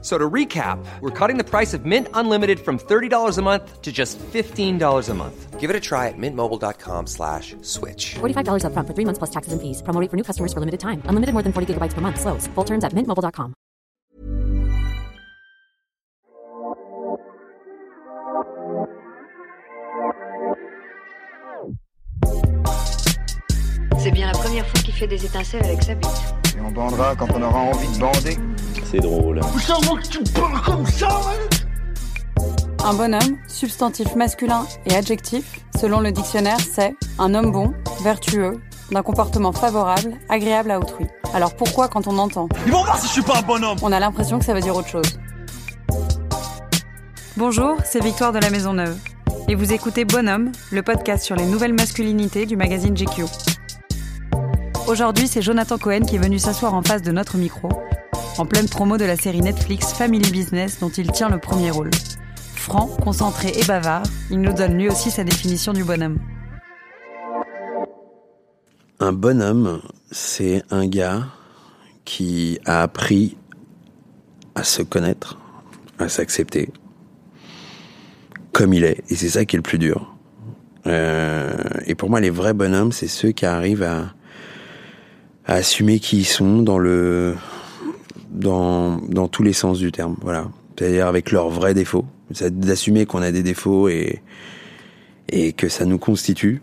So 0.00 0.16
to 0.16 0.30
recap, 0.30 0.78
we're 1.00 1.10
cutting 1.10 1.38
the 1.38 1.44
price 1.44 1.74
of 1.74 1.84
Mint 1.84 2.06
Unlimited 2.14 2.60
from 2.60 2.78
$30 2.78 3.36
a 3.36 3.42
month 3.42 3.82
to 3.82 3.90
just 3.90 4.16
$15 4.18 5.08
a 5.08 5.14
month. 5.14 5.58
Give 5.58 5.70
it 5.70 5.74
a 5.74 5.80
try 5.80 6.06
at 6.06 6.14
mintmobile.com 6.16 7.08
slash 7.08 7.56
switch. 7.62 8.14
$45 8.20 8.62
upfront 8.62 8.86
for 8.86 8.94
three 8.94 9.04
months 9.04 9.18
plus 9.18 9.30
taxes 9.30 9.52
and 9.52 9.60
fees. 9.60 9.82
Promo 9.82 10.00
rate 10.00 10.08
for 10.08 10.16
new 10.16 10.22
customers 10.22 10.52
for 10.52 10.60
limited 10.60 10.78
time. 10.78 11.02
Unlimited 11.06 11.32
more 11.34 11.42
than 11.42 11.52
40 11.52 11.74
gigabytes 11.74 11.94
per 11.94 12.00
month. 12.00 12.20
Slows. 12.20 12.46
Full 12.54 12.64
terms 12.64 12.84
at 12.84 12.92
mintmobile.com. 12.94 13.54
C'est 23.98 24.12
bien 24.12 24.26
la 24.28 24.38
première 24.38 24.64
fois 24.64 24.80
qu'il 24.80 24.94
fait 24.94 25.08
des 25.08 25.24
étincelles 25.26 25.64
avec 25.64 25.82
sa 25.82 25.94
bite. 25.94 26.08
Et 26.56 26.60
on 26.60 26.70
bandera 26.70 27.16
quand 27.16 27.26
on 27.34 27.42
aura 27.42 27.58
envie 27.58 27.88
de 27.92 27.98
bander. 27.98 28.36
C'est 28.90 29.00
drôle. 29.00 29.38
Un 32.82 32.94
bonhomme, 32.94 33.36
substantif 33.46 34.14
masculin 34.16 34.64
et 34.86 34.94
adjectif, 34.94 35.60
selon 35.78 36.00
le 36.00 36.10
dictionnaire, 36.10 36.56
c'est 36.58 36.94
un 37.18 37.34
homme 37.34 37.52
bon, 37.52 37.74
vertueux, 38.02 38.62
d'un 38.90 39.02
comportement 39.02 39.52
favorable, 39.52 40.14
agréable 40.30 40.70
à 40.70 40.78
autrui. 40.78 41.06
Alors 41.34 41.54
pourquoi 41.54 41.88
quand 41.88 42.06
on 42.06 42.16
entend? 42.16 42.48
Ils 42.64 42.72
vont 42.72 42.82
voir 42.82 42.98
si 42.98 43.08
je 43.08 43.12
suis 43.12 43.22
pas 43.22 43.40
un 43.40 43.42
bonhomme 43.42 43.76
On 43.82 43.92
a 43.92 44.00
l'impression 44.00 44.38
que 44.38 44.46
ça 44.46 44.54
veut 44.54 44.62
dire 44.62 44.74
autre 44.74 44.88
chose. 44.88 45.18
Bonjour, 47.36 47.76
c'est 47.84 48.02
Victoire 48.02 48.32
de 48.32 48.38
la 48.38 48.48
Maison 48.48 48.72
Neuve. 48.72 48.96
Et 49.48 49.54
vous 49.54 49.74
écoutez 49.74 50.06
Bonhomme, 50.06 50.50
le 50.72 50.82
podcast 50.82 51.24
sur 51.24 51.36
les 51.36 51.44
nouvelles 51.44 51.74
masculinités 51.74 52.46
du 52.46 52.56
magazine 52.56 52.96
GQ. 52.96 53.24
Aujourd'hui, 54.86 55.28
c'est 55.28 55.42
Jonathan 55.42 55.76
Cohen 55.76 56.06
qui 56.06 56.16
est 56.16 56.20
venu 56.20 56.38
s'asseoir 56.38 56.72
en 56.72 56.82
face 56.82 57.02
de 57.02 57.12
notre 57.12 57.36
micro, 57.36 57.68
en 58.38 58.46
pleine 58.46 58.68
promo 58.68 58.98
de 58.98 59.04
la 59.04 59.16
série 59.16 59.40
Netflix 59.40 59.92
Family 59.92 60.30
Business 60.30 60.78
dont 60.78 60.90
il 60.90 61.10
tient 61.10 61.28
le 61.28 61.38
premier 61.38 61.70
rôle. 61.70 61.90
Franc, 62.54 62.86
concentré 62.86 63.52
et 63.56 63.64
bavard, 63.64 64.04
il 64.30 64.40
nous 64.40 64.52
donne 64.52 64.74
lui 64.74 64.88
aussi 64.88 65.10
sa 65.10 65.24
définition 65.24 65.72
du 65.72 65.84
bonhomme. 65.84 66.18
Un 69.00 69.12
bonhomme, 69.12 69.80
c'est 70.10 70.62
un 70.70 70.86
gars 70.86 71.26
qui 72.04 72.58
a 72.64 72.82
appris 72.82 73.36
à 74.54 74.64
se 74.64 74.82
connaître, 74.82 75.38
à 75.98 76.08
s'accepter 76.08 76.70
comme 78.52 78.72
il 78.72 78.84
est. 78.84 79.02
Et 79.08 79.14
c'est 79.14 79.30
ça 79.30 79.44
qui 79.44 79.56
est 79.56 79.58
le 79.58 79.62
plus 79.62 79.78
dur. 79.78 80.14
Euh, 80.86 81.52
et 81.86 81.94
pour 81.94 82.10
moi, 82.10 82.20
les 82.20 82.30
vrais 82.30 82.54
bonhommes, 82.54 82.92
c'est 82.92 83.08
ceux 83.08 83.30
qui 83.30 83.46
arrivent 83.46 83.82
à, 83.82 84.14
à 85.46 85.54
assumer 85.54 86.00
qui 86.00 86.18
ils 86.18 86.24
sont 86.24 86.62
dans 86.62 86.78
le 86.78 87.36
dans, 88.30 88.98
dans 89.08 89.28
tous 89.28 89.42
les 89.42 89.52
sens 89.52 89.78
du 89.78 89.92
terme. 89.92 90.16
Voilà. 90.22 90.48
C'est-à-dire 90.78 91.06
avec 91.06 91.32
leurs 91.32 91.48
vrais 91.48 91.74
défauts. 91.74 92.04
C'est 92.32 92.58
d'assumer 92.58 93.06
qu'on 93.06 93.22
a 93.22 93.32
des 93.32 93.42
défauts 93.42 93.88
et, 93.88 94.20
et 95.28 95.52
que 95.52 95.68
ça 95.68 95.84
nous 95.84 95.98
constitue. 95.98 96.62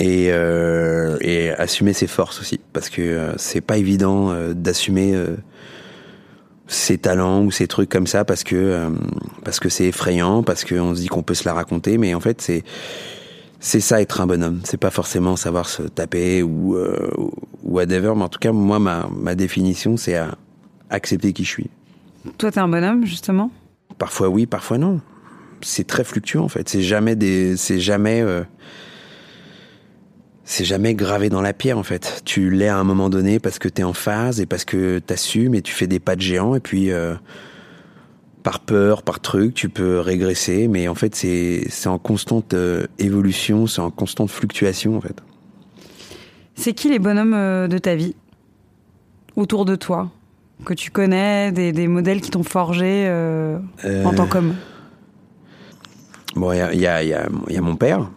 Et, 0.00 0.28
euh, 0.30 1.16
assumer 1.58 1.92
ses 1.92 2.06
forces 2.06 2.40
aussi. 2.40 2.60
Parce 2.72 2.88
que 2.88 3.02
euh, 3.02 3.32
c'est 3.36 3.60
pas 3.60 3.78
évident 3.78 4.30
euh, 4.30 4.54
d'assumer 4.54 5.14
euh, 5.14 5.36
ses 6.68 6.98
talents 6.98 7.42
ou 7.42 7.50
ses 7.50 7.66
trucs 7.66 7.88
comme 7.88 8.06
ça 8.06 8.24
parce 8.24 8.44
que 8.44 8.90
parce 9.42 9.58
c'est 9.68 9.86
effrayant, 9.86 10.42
parce 10.42 10.64
qu'on 10.64 10.94
se 10.94 11.00
dit 11.00 11.08
qu'on 11.08 11.22
peut 11.22 11.34
se 11.34 11.44
la 11.44 11.54
raconter, 11.54 11.98
mais 11.98 12.14
en 12.14 12.20
fait 12.20 12.40
c'est 12.42 12.62
c'est 13.60 13.80
ça 13.80 14.00
être 14.00 14.20
un 14.20 14.26
bonhomme. 14.26 14.60
C'est 14.64 14.76
pas 14.76 14.90
forcément 14.90 15.34
savoir 15.36 15.68
se 15.68 15.82
taper 15.82 16.42
ou 16.42 16.76
euh, 16.76 17.10
whatever, 17.64 18.12
mais 18.14 18.22
en 18.24 18.28
tout 18.28 18.38
cas 18.38 18.52
moi 18.52 18.78
ma 18.78 19.08
ma 19.14 19.34
définition 19.34 19.96
c'est 19.96 20.14
à 20.14 20.36
accepter 20.90 21.32
qui 21.32 21.44
je 21.44 21.50
suis. 21.50 21.70
Toi, 22.36 22.50
t'es 22.50 22.60
un 22.60 22.68
bonhomme, 22.68 23.04
justement? 23.06 23.50
Parfois 23.98 24.28
oui, 24.28 24.46
parfois 24.46 24.78
non. 24.78 25.00
C'est 25.60 25.86
très 25.86 26.04
fluctuant 26.04 26.44
en 26.44 26.48
fait. 26.48 26.68
C'est 26.68 26.82
jamais 26.82 27.16
des 27.16 27.56
c'est 27.56 27.80
jamais 27.80 28.20
euh, 28.20 28.42
c'est 30.44 30.64
jamais 30.64 30.94
gravé 30.94 31.30
dans 31.30 31.40
la 31.40 31.52
pierre 31.52 31.78
en 31.78 31.82
fait. 31.82 32.22
Tu 32.24 32.50
l'es 32.50 32.68
à 32.68 32.78
un 32.78 32.84
moment 32.84 33.10
donné 33.10 33.40
parce 33.40 33.58
que 33.58 33.68
t'es 33.68 33.82
en 33.82 33.92
phase 33.92 34.40
et 34.40 34.46
parce 34.46 34.64
que 34.64 35.00
t'assumes 35.00 35.56
et 35.56 35.62
tu 35.62 35.72
fais 35.72 35.88
des 35.88 35.98
pas 35.98 36.14
de 36.14 36.20
géant 36.20 36.54
et 36.54 36.60
puis 36.60 36.92
euh, 36.92 37.14
par 38.44 38.60
peur, 38.60 39.02
par 39.02 39.18
truc, 39.18 39.52
tu 39.52 39.68
peux 39.68 39.98
régresser, 39.98 40.68
mais 40.68 40.86
en 40.86 40.94
fait 40.94 41.16
c'est 41.16 41.86
en 41.86 41.98
constante 41.98 42.54
euh, 42.54 42.86
évolution, 43.00 43.66
c'est 43.66 43.80
en 43.80 43.90
constante 43.90 44.30
fluctuation 44.30 44.96
en 44.96 45.00
fait. 45.00 45.20
C'est 46.54 46.72
qui 46.72 46.88
les 46.88 47.00
bonhommes 47.00 47.68
de 47.68 47.78
ta 47.78 47.96
vie? 47.96 48.14
Autour 49.34 49.64
de 49.64 49.74
toi? 49.74 50.10
Que 50.64 50.74
tu 50.74 50.90
connais, 50.90 51.52
des, 51.52 51.72
des 51.72 51.88
modèles 51.88 52.20
qui 52.20 52.30
t'ont 52.30 52.42
forgé 52.42 53.06
euh, 53.06 53.58
en 53.84 53.86
Euh, 53.86 54.12
tant 54.14 54.26
qu'homme 54.26 54.54
Bon, 56.36 56.52
il 56.52 56.58
y 56.58 56.60
a, 56.60 56.74
y, 56.74 56.86
a, 56.86 57.02
y, 57.02 57.12
a, 57.14 57.26
y 57.48 57.56
a 57.56 57.60
mon 57.60 57.76
père. 57.76 58.10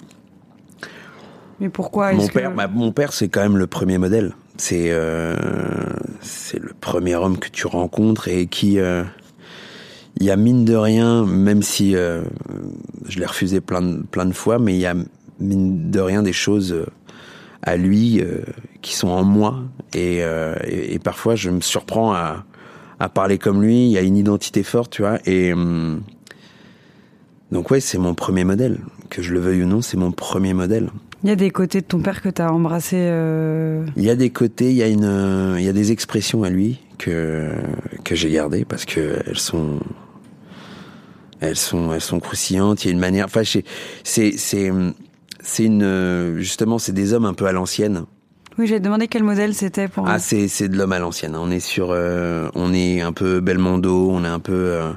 Mais 1.59 1.69
pourquoi 1.69 2.11
Mon 2.13 2.27
que- 2.27 2.33
père, 2.33 2.53
bah, 2.53 2.67
mon 2.67 2.91
père, 2.91 3.13
c'est 3.13 3.29
quand 3.29 3.41
même 3.41 3.57
le 3.57 3.67
premier 3.67 3.97
modèle. 3.97 4.33
C'est 4.57 4.87
euh, 4.89 5.35
le 6.53 6.73
premier 6.79 7.15
homme 7.15 7.37
que 7.37 7.47
tu 7.49 7.67
rencontres 7.67 8.27
et 8.27 8.47
qui, 8.47 8.79
euh, 8.79 9.03
il 10.19 10.25
y 10.25 10.31
a 10.31 10.35
mine 10.35 10.65
de 10.65 10.75
rien, 10.75 11.25
même 11.25 11.61
si 11.61 11.95
euh, 11.95 12.21
je 13.07 13.19
l'ai 13.19 13.25
refusé 13.25 13.61
plein 13.61 13.81
de, 13.81 14.01
plein 14.03 14.25
de 14.25 14.33
fois, 14.33 14.59
mais 14.59 14.73
il 14.75 14.79
y 14.79 14.85
a 14.85 14.95
mine 15.39 15.89
de 15.89 15.99
rien 15.99 16.21
des 16.21 16.33
choses 16.33 16.73
euh, 16.73 16.85
à 17.63 17.77
lui 17.77 18.21
euh, 18.21 18.39
qui 18.81 18.95
sont 18.95 19.09
en 19.09 19.23
moi 19.23 19.63
et, 19.93 20.23
euh, 20.23 20.55
et, 20.65 20.93
et 20.95 20.99
parfois 20.99 21.35
je 21.35 21.49
me 21.49 21.61
surprends 21.61 22.13
à, 22.13 22.45
à 22.99 23.09
parler 23.09 23.37
comme 23.37 23.61
lui. 23.61 23.85
Il 23.85 23.91
y 23.91 23.97
a 23.97 24.01
une 24.01 24.17
identité 24.17 24.63
forte, 24.63 24.91
tu 24.91 25.01
vois. 25.03 25.19
Et 25.25 25.53
hum, 25.53 26.01
donc 27.51 27.69
ouais, 27.71 27.79
c'est 27.79 27.97
mon 27.97 28.13
premier 28.15 28.43
modèle. 28.43 28.79
Que 29.09 29.21
je 29.21 29.33
le 29.33 29.39
veuille 29.39 29.63
ou 29.63 29.67
non, 29.67 29.81
c'est 29.81 29.97
mon 29.97 30.11
premier 30.11 30.53
modèle. 30.53 30.89
Il 31.23 31.29
y 31.29 31.33
a 31.33 31.35
des 31.35 31.51
côtés 31.51 31.81
de 31.81 31.85
ton 31.85 31.99
père 31.99 32.21
que 32.21 32.29
t'as 32.29 32.49
embrassé. 32.49 32.95
euh, 32.97 33.85
Il 33.97 34.03
y 34.03 34.09
a 34.09 34.15
des 34.15 34.29
côtés, 34.31 34.71
il 34.71 34.77
y 34.77 34.83
a 34.83 34.87
une, 34.87 35.55
il 35.59 35.63
y 35.63 35.69
a 35.69 35.73
des 35.73 35.91
expressions 35.91 36.43
à 36.43 36.49
lui 36.49 36.79
que 36.97 37.49
que 38.03 38.15
j'ai 38.15 38.31
gardées 38.31 38.65
parce 38.65 38.85
que 38.85 39.19
elles 39.27 39.37
sont, 39.37 39.79
elles 41.41 41.57
sont, 41.57 41.93
elles 41.93 42.01
sont 42.01 42.19
croustillantes. 42.19 42.83
Il 42.83 42.87
y 42.87 42.89
a 42.89 42.93
une 42.93 42.99
manière, 42.99 43.25
enfin, 43.25 43.43
c'est, 43.43 44.31
c'est, 44.37 44.71
c'est, 45.43 45.65
une, 45.65 45.83
euh, 45.83 46.37
justement, 46.39 46.77
c'est 46.79 46.91
des 46.93 47.13
hommes 47.13 47.25
un 47.25 47.33
peu 47.33 47.45
à 47.45 47.51
l'ancienne. 47.51 48.05
Oui, 48.57 48.67
j'ai 48.67 48.79
demandé 48.79 49.07
quel 49.07 49.23
modèle 49.23 49.53
c'était 49.53 49.87
pour. 49.87 50.07
Ah, 50.07 50.19
c'est, 50.19 50.47
c'est 50.47 50.67
de 50.67 50.77
l'homme 50.77 50.91
à 50.91 50.99
l'ancienne. 50.99 51.35
On 51.35 51.49
est 51.51 51.61
sur, 51.61 51.87
euh, 51.91 52.49
on 52.53 52.73
est 52.73 53.01
un 53.01 53.13
peu 53.13 53.39
Belmondo, 53.39 54.09
on 54.11 54.23
est 54.25 54.27
un 54.27 54.39
peu. 54.39 54.53
euh, 54.53 54.91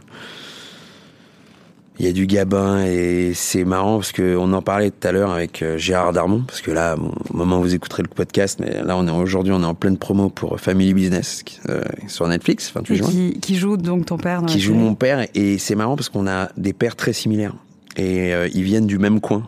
il 2.00 2.04
y 2.06 2.08
a 2.08 2.12
du 2.12 2.26
Gabin 2.26 2.84
et 2.84 3.30
c'est 3.36 3.62
marrant 3.64 3.98
parce 3.98 4.10
que 4.10 4.36
on 4.36 4.52
en 4.52 4.62
parlait 4.62 4.90
tout 4.90 5.06
à 5.06 5.12
l'heure 5.12 5.30
avec 5.30 5.64
Gérard 5.76 6.12
Darmon 6.12 6.42
parce 6.44 6.60
que 6.60 6.72
là, 6.72 6.96
bon, 6.96 7.12
au 7.30 7.36
moment 7.36 7.58
où 7.60 7.62
vous 7.62 7.74
écouterez 7.76 8.02
le 8.02 8.08
podcast, 8.08 8.58
mais 8.60 8.82
là 8.82 8.96
on 8.96 9.06
est 9.06 9.12
aujourd'hui 9.12 9.52
on 9.52 9.62
est 9.62 9.66
en 9.66 9.76
pleine 9.76 9.96
promo 9.96 10.28
pour 10.28 10.58
Family 10.58 10.92
Business 10.92 11.44
euh, 11.68 11.82
sur 12.08 12.26
Netflix, 12.26 12.72
28 12.74 12.92
Et 12.92 12.96
juin 12.96 13.08
qui, 13.08 13.38
qui 13.40 13.54
joue 13.54 13.76
donc 13.76 14.06
ton 14.06 14.16
père 14.18 14.40
dans 14.40 14.48
qui 14.48 14.58
joue 14.58 14.72
série. 14.72 14.84
mon 14.84 14.96
père 14.96 15.24
et 15.36 15.56
c'est 15.58 15.76
marrant 15.76 15.94
parce 15.94 16.08
qu'on 16.08 16.26
a 16.26 16.48
des 16.56 16.72
pères 16.72 16.96
très 16.96 17.12
similaires 17.12 17.54
et 17.96 18.32
ils 18.52 18.64
viennent 18.64 18.88
du 18.88 18.98
même 18.98 19.20
coin 19.20 19.46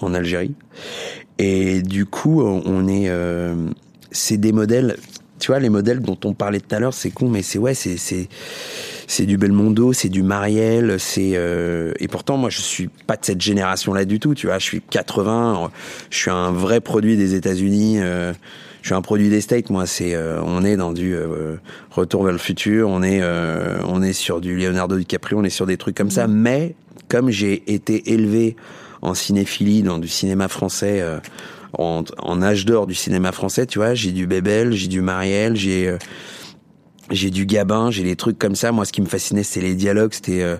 en 0.00 0.14
Algérie. 0.14 0.54
Et 1.38 1.82
du 1.82 2.06
coup 2.06 2.42
on 2.42 2.62
on 2.66 2.88
est 2.88 3.08
euh, 3.08 3.54
c'est 4.10 4.38
des 4.38 4.52
modèles 4.52 4.96
tu 5.38 5.52
vois 5.52 5.60
les 5.60 5.68
modèles 5.68 6.00
dont 6.00 6.18
on 6.24 6.34
parlait 6.34 6.58
tout 6.58 6.74
à 6.74 6.80
l'heure 6.80 6.94
c'est 6.94 7.10
con 7.10 7.28
mais 7.28 7.42
c'est 7.42 7.58
ouais 7.58 7.74
c'est 7.74 7.96
c'est 7.96 8.28
c'est 9.06 9.24
du 9.24 9.38
Belmondo 9.38 9.92
c'est 9.92 10.08
du 10.08 10.22
Marielle 10.24 10.98
c'est 10.98 11.32
euh, 11.34 11.92
et 12.00 12.08
pourtant 12.08 12.36
moi 12.36 12.50
je 12.50 12.60
suis 12.60 12.88
pas 12.88 13.16
de 13.16 13.24
cette 13.24 13.40
génération 13.40 13.94
là 13.94 14.04
du 14.04 14.18
tout 14.18 14.34
tu 14.34 14.46
vois. 14.48 14.58
Je 14.58 14.64
suis 14.64 14.80
80 14.80 15.70
je 16.10 16.16
suis 16.16 16.30
un 16.30 16.50
vrai 16.50 16.80
produit 16.80 17.16
des 17.16 17.34
États-Unis 17.34 17.98
euh, 18.00 18.32
je 18.82 18.88
suis 18.88 18.94
un 18.94 19.02
produit 19.02 19.28
des 19.28 19.40
States 19.40 19.70
moi. 19.70 19.86
C'est 19.86 20.14
euh, 20.14 20.40
on 20.42 20.64
est 20.64 20.76
dans 20.76 20.92
du 20.92 21.14
euh, 21.14 21.56
retour 21.90 22.22
vers 22.24 22.32
le 22.32 22.38
futur 22.38 22.88
on 22.88 23.02
est 23.02 23.20
euh, 23.20 23.78
on 23.86 24.02
est 24.02 24.12
sur 24.12 24.40
du 24.40 24.56
Leonardo 24.56 24.96
DiCaprio 24.96 25.38
on 25.38 25.44
est 25.44 25.50
sur 25.50 25.66
des 25.66 25.76
trucs 25.76 25.96
comme 25.96 26.10
ça. 26.10 26.26
Mais 26.26 26.74
comme 27.08 27.30
j'ai 27.30 27.70
été 27.72 28.12
élevé 28.12 28.56
en 29.02 29.14
cinéphilie 29.14 29.82
dans 29.82 29.98
du 29.98 30.08
cinéma 30.08 30.48
français 30.48 31.00
euh, 31.00 31.18
en, 31.72 32.42
âge 32.42 32.64
d'or 32.64 32.86
du 32.86 32.94
cinéma 32.94 33.32
français 33.32 33.66
tu 33.66 33.78
vois. 33.78 33.94
J'ai 33.94 34.12
du 34.12 34.26
Bébel 34.26 34.72
j'ai 34.72 34.88
du 34.88 35.00
Marielle 35.00 35.56
j'ai 35.56 35.88
euh, 35.88 35.98
j'ai 37.10 37.30
du 37.30 37.46
Gabin 37.46 37.90
j'ai 37.90 38.02
des 38.02 38.16
trucs 38.16 38.38
comme 38.38 38.54
ça. 38.54 38.72
Moi 38.72 38.84
ce 38.84 38.92
qui 38.92 39.00
me 39.00 39.06
fascinait 39.06 39.42
c'est 39.42 39.60
les 39.60 39.74
dialogues. 39.74 40.12
C'était 40.12 40.42
euh, 40.42 40.56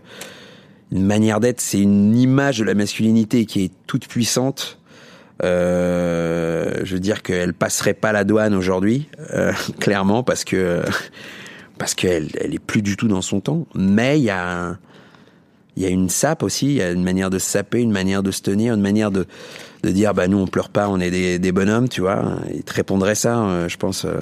une 0.92 1.04
manière 1.04 1.40
d'être. 1.40 1.60
C'est 1.60 1.80
une 1.80 2.16
image 2.16 2.58
de 2.58 2.64
la 2.64 2.74
masculinité 2.74 3.44
qui 3.46 3.64
est 3.64 3.72
toute 3.86 4.06
puissante. 4.06 4.78
Je 5.42 6.84
veux 6.84 7.00
dire 7.00 7.22
qu'elle 7.22 7.54
passerait 7.54 7.94
pas 7.94 8.10
la 8.12 8.24
douane 8.24 8.54
aujourd'hui, 8.54 9.08
clairement, 9.78 10.22
parce 10.22 10.44
que 10.44 10.82
parce 11.78 11.94
qu'elle 11.94 12.30
elle 12.40 12.54
est 12.54 12.58
plus 12.58 12.82
du 12.82 12.96
tout 12.96 13.06
dans 13.06 13.22
son 13.22 13.40
temps. 13.40 13.66
Mais 13.74 14.18
il 14.18 14.24
y 14.24 14.30
a 14.30 14.50
un- 14.50 14.78
il 15.78 15.82
y 15.82 15.86
a 15.86 15.90
une 15.90 16.08
sape 16.08 16.42
aussi, 16.42 16.66
il 16.66 16.72
y 16.72 16.82
a 16.82 16.90
une 16.90 17.04
manière 17.04 17.30
de 17.30 17.38
saper, 17.38 17.80
une 17.80 17.92
manière 17.92 18.24
de 18.24 18.32
se 18.32 18.42
tenir, 18.42 18.74
une 18.74 18.80
manière 18.80 19.12
de 19.12 19.26
dire 19.84 20.12
bah 20.12 20.26
nous 20.26 20.38
on 20.38 20.48
pleure 20.48 20.70
pas, 20.70 20.88
on 20.88 20.98
est 20.98 21.38
des, 21.38 21.52
bonhommes, 21.52 21.88
tu 21.88 22.00
vois. 22.00 22.40
Ils 22.52 22.64
te 22.64 22.74
répondraient 22.74 23.14
ça, 23.14 23.44
euh, 23.44 23.68
je 23.68 23.76
pense, 23.76 24.04
euh, 24.04 24.18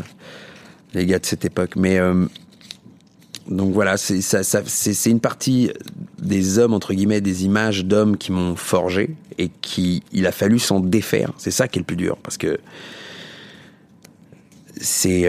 les 0.93 1.07
gars 1.07 1.19
de 1.19 1.25
cette 1.25 1.47
époque. 1.47 1.75
Mais 1.77 1.99
euh, 1.99 2.27
donc 3.49 3.73
voilà, 3.73 3.97
c'est 3.97 4.21
ça, 4.21 4.43
une 5.07 5.21
partie 5.21 5.73
des 6.19 6.59
hommes 6.59 6.75
entre 6.75 6.93
guillemets, 6.93 7.23
des 7.23 7.47
images 7.47 7.87
d'hommes 7.87 8.19
qui 8.19 8.33
m'ont 8.33 8.55
forgé 8.55 9.17
et 9.39 9.49
qui 9.63 10.03
il 10.13 10.27
a 10.27 10.33
fallu 10.33 10.59
s'en 10.59 10.81
défaire. 10.81 11.33
C'est 11.39 11.51
ça 11.51 11.69
qui 11.69 11.79
est 11.79 11.81
le 11.81 11.87
plus 11.87 11.97
dur 11.97 12.19
parce 12.23 12.37
que 12.37 12.59
c'est 14.79 15.27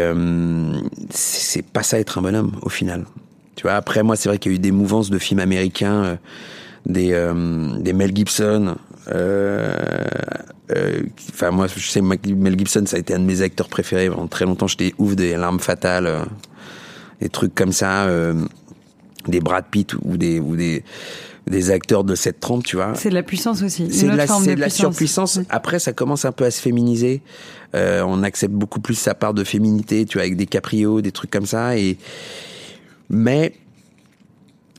c'est 1.09 1.65
pas 1.65 1.83
ça 1.83 1.99
être 1.99 2.17
un 2.17 2.21
bonhomme 2.21 2.51
au 2.63 2.69
final. 2.69 3.05
Tu 3.57 3.63
vois, 3.63 3.73
après 3.73 4.03
moi 4.03 4.15
c'est 4.15 4.29
vrai 4.29 4.37
qu'il 4.37 4.53
y 4.53 4.55
a 4.55 4.57
eu 4.57 4.59
des 4.59 4.71
mouvances 4.71 5.09
de 5.09 5.17
films 5.19 5.39
américains, 5.41 6.03
euh, 6.05 6.15
des 6.85 7.11
euh, 7.11 7.77
des 7.79 7.91
Mel 7.91 8.15
Gibson. 8.15 8.75
euh, 9.11 9.75
euh, 10.71 11.01
Enfin 11.31 11.51
moi 11.51 11.67
je 11.67 11.79
sais 11.89 12.01
Mel 12.01 12.57
Gibson 12.57 12.83
ça 12.85 12.95
a 12.95 12.99
été 12.99 13.13
un 13.13 13.19
de 13.19 13.25
mes 13.25 13.41
acteurs 13.41 13.67
préférés 13.67 14.09
pendant 14.09 14.27
très 14.27 14.45
longtemps. 14.45 14.67
J'étais 14.67 14.93
ouf 14.97 15.15
des 15.17 15.35
Larmes 15.35 15.59
fatales, 15.59 16.07
euh, 16.07 16.23
des 17.19 17.29
trucs 17.29 17.53
comme 17.55 17.71
ça, 17.73 18.05
euh, 18.05 18.33
des 19.27 19.41
Brad 19.41 19.65
Pitt 19.71 19.93
ou 20.03 20.15
des 20.17 20.39
ou 20.39 20.55
des 20.55 20.83
des 21.47 21.71
acteurs 21.71 22.03
de 22.03 22.13
cette 22.13 22.41
trempe, 22.41 22.65
tu 22.65 22.75
vois. 22.75 22.91
C'est 22.95 23.07
de 23.09 23.13
la 23.13 23.23
puissance 23.23 23.61
aussi. 23.63 23.87
C'est 23.89 24.07
de 24.07 24.11
la, 24.17 24.27
c'est 24.27 24.55
de 24.55 24.59
la 24.59 24.65
puissance. 24.67 24.79
surpuissance. 24.91 25.39
Après, 25.49 25.79
ça 25.79 25.93
commence 25.93 26.25
un 26.25 26.33
peu 26.33 26.43
à 26.43 26.51
se 26.51 26.61
féminiser. 26.61 27.21
Euh, 27.73 28.03
on 28.05 28.21
accepte 28.23 28.53
beaucoup 28.53 28.81
plus 28.81 28.95
sa 28.95 29.15
part 29.15 29.33
de 29.33 29.45
féminité, 29.45 30.05
tu 30.05 30.17
vois, 30.17 30.23
avec 30.23 30.35
des 30.35 30.45
caprios, 30.45 30.99
des 30.99 31.13
trucs 31.13 31.31
comme 31.31 31.45
ça. 31.45 31.77
Et 31.77 31.97
mais 33.09 33.53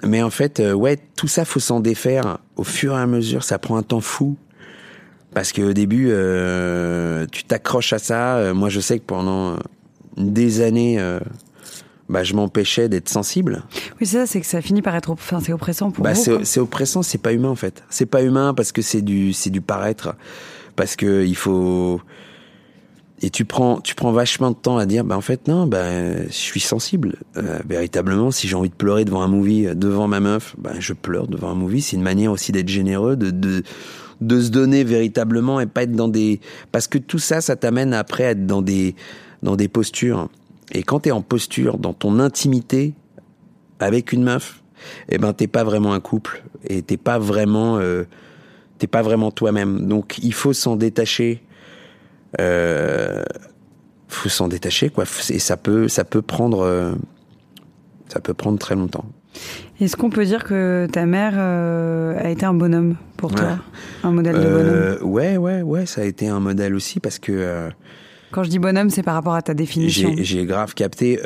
mais 0.04 0.22
en 0.22 0.30
fait, 0.30 0.60
euh, 0.60 0.72
ouais, 0.72 0.98
tout 1.16 1.26
ça 1.28 1.44
faut 1.44 1.58
s'en 1.60 1.80
défaire 1.80 2.38
au 2.56 2.62
fur 2.64 2.94
et 2.96 3.00
à 3.00 3.06
mesure. 3.06 3.42
Ça 3.42 3.58
prend 3.58 3.76
un 3.76 3.82
temps 3.82 4.00
fou 4.00 4.36
parce 5.34 5.52
qu'au 5.52 5.72
début, 5.72 6.06
euh, 6.10 7.26
tu 7.32 7.44
t'accroches 7.44 7.92
à 7.92 7.98
ça. 7.98 8.36
Euh, 8.36 8.54
moi, 8.54 8.68
je 8.68 8.80
sais 8.80 8.98
que 8.98 9.04
pendant 9.04 9.56
des 10.16 10.60
années, 10.60 11.00
euh, 11.00 11.18
bah, 12.08 12.22
je 12.22 12.34
m'empêchais 12.34 12.88
d'être 12.88 13.08
sensible. 13.08 13.64
Oui, 14.00 14.06
c'est 14.06 14.18
ça, 14.18 14.26
c'est 14.26 14.40
que 14.40 14.46
ça 14.46 14.62
finit 14.62 14.82
par 14.82 14.94
être, 14.94 15.10
enfin, 15.10 15.40
c'est 15.40 15.52
oppressant 15.52 15.90
pour 15.90 16.04
Bah, 16.04 16.12
vous. 16.12 16.44
c'est 16.44 16.60
oppressant, 16.60 17.02
c'est 17.02 17.18
pas 17.18 17.32
humain 17.32 17.50
en 17.50 17.56
fait. 17.56 17.82
C'est 17.90 18.06
pas 18.06 18.22
humain 18.22 18.54
parce 18.54 18.70
que 18.72 18.82
c'est 18.82 19.02
du, 19.02 19.32
c'est 19.32 19.50
du 19.50 19.60
paraître, 19.60 20.14
parce 20.76 20.94
que 20.96 21.24
il 21.26 21.36
faut. 21.36 22.00
Et 23.20 23.30
tu 23.30 23.44
prends, 23.44 23.80
tu 23.80 23.94
prends 23.96 24.12
vachement 24.12 24.52
de 24.52 24.56
temps 24.56 24.78
à 24.78 24.86
dire, 24.86 25.04
bah 25.04 25.16
en 25.16 25.20
fait 25.20 25.48
non, 25.48 25.66
bah 25.66 26.24
je 26.26 26.32
suis 26.32 26.60
sensible. 26.60 27.16
Euh, 27.36 27.58
véritablement, 27.68 28.30
si 28.30 28.46
j'ai 28.46 28.54
envie 28.54 28.68
de 28.68 28.74
pleurer 28.74 29.04
devant 29.04 29.22
un 29.22 29.28
movie, 29.28 29.66
euh, 29.66 29.74
devant 29.74 30.06
ma 30.06 30.20
meuf, 30.20 30.54
bah 30.56 30.72
je 30.78 30.92
pleure 30.92 31.26
devant 31.26 31.50
un 31.50 31.54
movie. 31.56 31.82
C'est 31.82 31.96
une 31.96 32.02
manière 32.02 32.30
aussi 32.30 32.52
d'être 32.52 32.68
généreux, 32.68 33.16
de, 33.16 33.30
de 33.30 33.62
de 34.20 34.40
se 34.40 34.50
donner 34.50 34.84
véritablement 34.84 35.60
et 35.60 35.66
pas 35.66 35.84
être 35.84 35.92
dans 35.92 36.08
des, 36.08 36.40
parce 36.72 36.88
que 36.88 36.98
tout 36.98 37.20
ça, 37.20 37.40
ça 37.40 37.54
t'amène 37.54 37.94
après 37.94 38.24
à 38.24 38.30
être 38.30 38.46
dans 38.46 38.62
des 38.62 38.94
dans 39.42 39.56
des 39.56 39.68
postures. 39.68 40.28
Et 40.72 40.82
quand 40.82 41.00
t'es 41.00 41.12
en 41.12 41.22
posture, 41.22 41.78
dans 41.78 41.94
ton 41.94 42.18
intimité, 42.18 42.94
avec 43.80 44.12
une 44.12 44.22
meuf, 44.22 44.62
eh 45.08 45.18
ben 45.18 45.32
t'es 45.32 45.46
pas 45.46 45.64
vraiment 45.64 45.92
un 45.92 46.00
couple 46.00 46.44
et 46.68 46.82
t'es 46.82 46.96
pas 46.96 47.18
vraiment 47.18 47.78
euh, 47.78 48.04
t'es 48.78 48.86
pas 48.86 49.02
vraiment 49.02 49.30
toi-même. 49.30 49.86
Donc 49.86 50.18
il 50.22 50.34
faut 50.34 50.52
s'en 50.52 50.76
détacher. 50.76 51.42
Euh, 52.40 53.22
faut 54.08 54.28
s'en 54.28 54.48
détacher 54.48 54.90
quoi. 54.90 55.04
Et 55.30 55.38
ça 55.38 55.56
peut 55.56 55.88
ça 55.88 56.04
peut 56.04 56.22
prendre 56.22 56.60
euh, 56.60 56.92
ça 58.08 58.20
peut 58.20 58.34
prendre 58.34 58.58
très 58.58 58.74
longtemps. 58.74 59.04
Est-ce 59.80 59.96
qu'on 59.96 60.10
peut 60.10 60.24
dire 60.24 60.44
que 60.44 60.88
ta 60.90 61.06
mère 61.06 61.34
euh, 61.36 62.18
a 62.18 62.30
été 62.30 62.44
un 62.44 62.54
bonhomme 62.54 62.96
pour 63.16 63.32
toi 63.32 63.46
Ouais. 63.46 63.54
Un 64.02 64.10
modèle 64.10 64.34
de 64.36 64.40
bonhomme 64.40 64.66
Euh, 64.66 65.02
ouais 65.02 65.36
ouais 65.36 65.62
ouais 65.62 65.86
ça 65.86 66.00
a 66.00 66.04
été 66.04 66.28
un 66.28 66.40
modèle 66.40 66.74
aussi 66.74 66.98
parce 66.98 67.18
que 67.18 67.32
euh, 67.32 67.68
Quand 68.32 68.42
je 68.42 68.50
dis 68.50 68.58
bonhomme, 68.58 68.90
c'est 68.90 69.02
par 69.02 69.14
rapport 69.14 69.34
à 69.34 69.42
ta 69.42 69.54
définition. 69.54 70.12
j'ai 70.18 70.44
grave 70.46 70.74
capté 70.74 71.20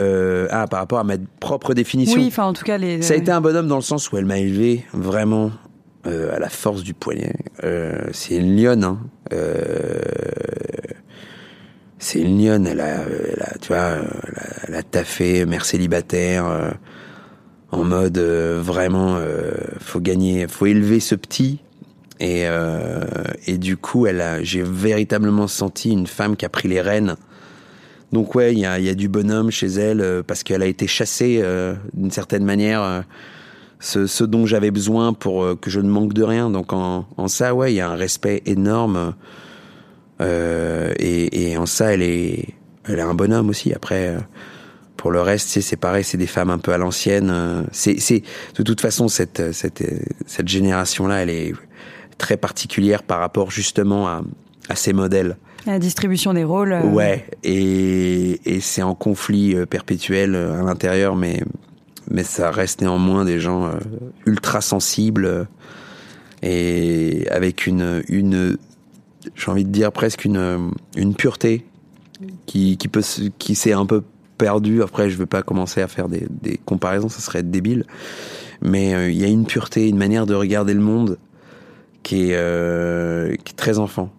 ah 0.51 0.67
par 0.67 0.81
rapport 0.81 0.99
à 0.99 1.05
ma 1.05 1.15
propre 1.41 1.75
définition. 1.75 2.21
Oui, 2.21 2.27
enfin, 2.29 2.45
en 2.45 2.53
tout 2.53 2.65
cas, 2.65 2.79
les. 2.79 3.01
Ça 3.03 3.15
a 3.15 3.17
été 3.17 3.31
un 3.31 3.41
bonhomme 3.41 3.69
dans 3.69 3.77
le 3.77 3.83
sens 3.83 4.13
où 4.13 4.17
elle 4.19 4.27
m'a 4.27 4.39
élevé 4.39 4.85
vraiment 4.93 5.51
à 6.05 6.39
la 6.39 6.49
force 6.49 6.83
du 6.83 6.95
poignet. 6.95 7.35
C'est 8.13 8.37
une 8.37 8.61
lionne. 8.61 8.85
Hein. 8.85 8.99
Euh, 9.33 10.01
c'est 11.99 12.21
une 12.21 12.45
lionne. 12.45 12.67
Elle 12.67 12.81
a, 12.81 13.05
tu 13.61 13.69
vois, 13.69 13.97
elle 14.67 14.75
a, 14.75 14.83
taffé, 14.83 15.47
mère 15.47 15.65
célibataire, 15.65 16.47
euh, 16.47 16.71
en 17.71 17.85
mode 17.85 18.19
euh, 18.19 18.61
vraiment, 18.63 19.19
faut 19.81 20.01
gagner, 20.01 20.47
faut 20.49 20.67
élever 20.67 21.01
ce 21.01 21.15
petit. 21.15 21.61
Et, 22.21 22.47
du 23.59 23.77
coup, 23.77 24.07
elle 24.07 24.21
a, 24.21 24.43
j'ai 24.43 24.63
véritablement 24.63 25.49
senti 25.49 25.91
une 25.91 26.07
femme 26.07 26.37
qui 26.37 26.45
a 26.45 26.49
pris 26.49 26.69
les 26.69 26.81
rênes. 26.81 27.17
Donc 28.13 28.35
ouais, 28.35 28.53
il 28.53 28.59
y 28.59 28.67
a, 28.67 28.95
du 28.95 29.09
bonhomme 29.09 29.51
chez 29.51 29.67
elle 29.67 30.23
parce 30.27 30.43
qu'elle 30.43 30.63
a 30.63 30.67
été 30.67 30.87
chassée 30.87 31.43
d'une 31.95 32.11
certaine 32.11 32.45
manière. 32.45 33.05
Ce, 33.83 34.07
ce 34.07 34.25
dont 34.25 34.47
j'avais 34.47 34.71
besoin 34.71 35.13
pour 35.13 35.43
euh, 35.43 35.57
que 35.61 35.69
je 35.69 35.81
ne 35.81 35.91
manque 35.91 36.13
de 36.15 36.23
rien. 36.23 36.49
Donc 36.51 36.73
en, 36.73 37.05
en 37.17 37.29
ça, 37.29 37.53
ouais, 37.55 37.73
il 37.73 37.77
y 37.77 37.81
a 37.81 37.91
un 37.91 37.97
respect 37.97 38.41
énorme. 38.47 39.15
Euh, 40.21 40.93
et, 40.99 41.51
et 41.51 41.57
en 41.57 41.67
ça, 41.67 41.93
elle 41.93 42.03
est, 42.03 42.49
elle 42.89 42.99
est 42.99 43.03
un 43.03 43.15
bonhomme 43.15 43.49
aussi. 43.49 43.73
Après, 43.73 44.09
euh, 44.09 44.19
pour 44.97 45.11
le 45.11 45.21
reste, 45.21 45.49
c'est 45.49 45.63
c'est 45.63 45.77
pareil, 45.77 46.05
c'est 46.05 46.19
des 46.19 46.29
femmes 46.29 46.51
un 46.51 46.59
peu 46.59 46.73
à 46.73 46.79
l'ancienne. 46.79 47.31
euh, 47.31 47.63
C'est, 47.73 47.99
c'est 47.99 48.23
de 48.57 48.63
toute 48.63 48.81
façon 48.81 49.09
cette 49.09 49.53
cette 49.53 49.83
cette 50.27 50.49
génération-là, 50.49 51.23
elle 51.23 51.31
est 51.31 51.53
très 52.19 52.37
particulière 52.37 53.03
par 53.03 53.19
rapport 53.19 53.51
justement 53.51 54.07
à 54.07 54.23
à 54.69 54.77
ces 54.77 54.93
modèles. 54.93 55.37
La 55.67 55.79
distribution 55.81 56.35
des 56.35 56.45
rôles. 56.45 56.73
euh, 56.73 56.83
Ouais, 56.83 57.27
et, 57.43 58.41
et 58.45 58.61
c'est 58.61 58.83
en 58.83 58.95
conflit 58.95 59.57
perpétuel 59.67 60.35
à 60.37 60.63
l'intérieur, 60.63 61.17
mais, 61.17 61.43
mais 62.11 62.25
ça 62.25 62.51
reste 62.51 62.81
néanmoins 62.81 63.25
des 63.25 63.41
gens 63.41 63.67
euh, 63.67 63.79
ultra 64.27 64.61
sensibles 64.61 65.25
euh, 65.25 65.45
et 66.43 67.27
avec 67.31 67.67
une, 67.67 68.03
une 68.09 68.57
j'ai 69.35 69.51
envie 69.51 69.65
de 69.65 69.71
dire 69.71 69.93
presque 69.93 70.25
une, 70.25 70.37
euh, 70.37 70.59
une 70.97 71.15
pureté 71.15 71.65
qui, 72.47 72.77
qui, 72.77 72.89
peut, 72.89 73.03
qui 73.39 73.55
s'est 73.55 73.73
un 73.73 73.87
peu 73.87 74.03
perdue. 74.39 74.83
Après, 74.83 75.11
je 75.11 75.17
veux 75.17 75.27
pas 75.27 75.43
commencer 75.43 75.81
à 75.81 75.89
faire 75.89 76.09
des, 76.09 76.27
des 76.31 76.59
comparaisons, 76.65 77.09
ça 77.09 77.21
serait 77.21 77.43
débile. 77.43 77.85
Mais 78.61 79.13
il 79.13 79.19
y 79.19 79.25
a 79.25 79.29
une 79.29 79.45
pureté, 79.45 79.89
une 79.89 79.97
manière 79.97 80.25
de 80.27 80.35
regarder 80.35 80.73
le 80.75 80.81
monde 80.81 81.19
qui 82.05 82.31
est, 82.31 83.39
qui 83.45 83.53
est 83.53 83.57
très 83.57 83.81
enfant. 83.81 84.13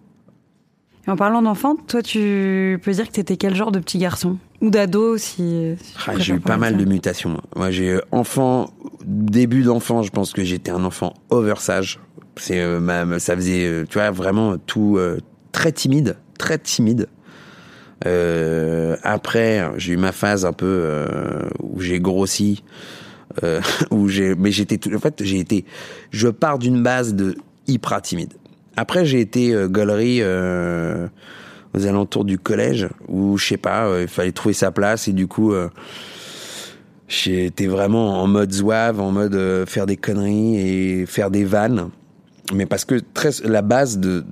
Et 1.06 1.10
en 1.10 1.16
parlant 1.16 1.42
d'enfant, 1.42 1.76
toi, 1.76 2.02
tu 2.02 2.78
peux 2.82 2.92
dire 2.92 3.06
que 3.06 3.12
t'étais 3.12 3.36
quel 3.36 3.54
genre 3.54 3.70
de 3.72 3.78
petit 3.78 3.98
garçon 3.98 4.38
Ou 4.62 4.70
d'ado, 4.70 5.18
si. 5.18 5.74
si 5.78 5.94
Ah, 6.06 6.18
j'ai 6.18 6.34
eu 6.34 6.40
pas 6.40 6.56
mal 6.56 6.72
ça. 6.72 6.78
de 6.78 6.84
mutations. 6.86 7.36
moi. 7.56 7.70
J'ai 7.70 7.96
eu 7.96 8.00
enfant, 8.10 8.70
début 9.04 9.62
d'enfant, 9.62 10.02
je 10.02 10.10
pense 10.10 10.32
que 10.32 10.42
j'étais 10.44 10.70
un 10.70 10.82
enfant 10.84 11.12
oversage. 11.30 12.00
C'est 12.36 12.58
euh, 12.60 12.80
ma- 12.80 13.18
ça 13.18 13.36
faisait, 13.36 13.66
euh, 13.66 13.84
tu 13.88 13.98
vois, 13.98 14.10
vraiment 14.10 14.56
tout 14.58 14.96
euh, 14.96 15.18
très 15.52 15.72
timide, 15.72 16.16
très 16.38 16.58
timide. 16.58 17.08
Euh, 18.06 18.96
après, 19.02 19.70
j'ai 19.76 19.92
eu 19.92 19.96
ma 19.96 20.12
phase 20.12 20.44
un 20.44 20.52
peu 20.52 20.66
euh, 20.66 21.48
où 21.62 21.80
j'ai 21.80 22.00
grossi, 22.00 22.64
euh, 23.42 23.60
où 23.90 24.08
j'ai, 24.08 24.34
mais 24.34 24.50
j'étais, 24.52 24.78
tout- 24.78 24.92
en 24.94 24.98
fait, 24.98 25.22
j'ai 25.22 25.38
été, 25.38 25.64
je 26.10 26.28
pars 26.28 26.58
d'une 26.58 26.82
base 26.82 27.14
de 27.14 27.36
hyper 27.66 28.02
timide. 28.02 28.32
Après, 28.76 29.04
j'ai 29.04 29.20
été 29.20 29.54
euh, 29.54 29.68
gaulerie 29.68 30.18
euh, 30.20 31.06
aux 31.74 31.86
alentours 31.86 32.24
du 32.24 32.38
collège 32.38 32.88
où 33.08 33.36
je 33.38 33.46
sais 33.46 33.56
pas, 33.56 33.86
euh, 33.86 34.02
il 34.02 34.08
fallait 34.08 34.32
trouver 34.32 34.54
sa 34.54 34.70
place 34.70 35.08
et 35.08 35.12
du 35.12 35.26
coup. 35.26 35.52
euh, 35.52 35.68
J'étais 37.06 37.66
vraiment 37.66 38.22
en 38.22 38.26
mode 38.26 38.50
zouave, 38.50 38.98
en 38.98 39.12
mode 39.12 39.34
euh, 39.34 39.66
faire 39.66 39.84
des 39.84 39.96
conneries 39.98 40.56
et 40.56 41.06
faire 41.06 41.30
des 41.30 41.44
vannes. 41.44 41.90
Mais 42.52 42.64
parce 42.64 42.86
que 42.86 42.98
très, 43.12 43.28
la 43.44 43.60
base 43.60 43.98
de, 43.98 44.24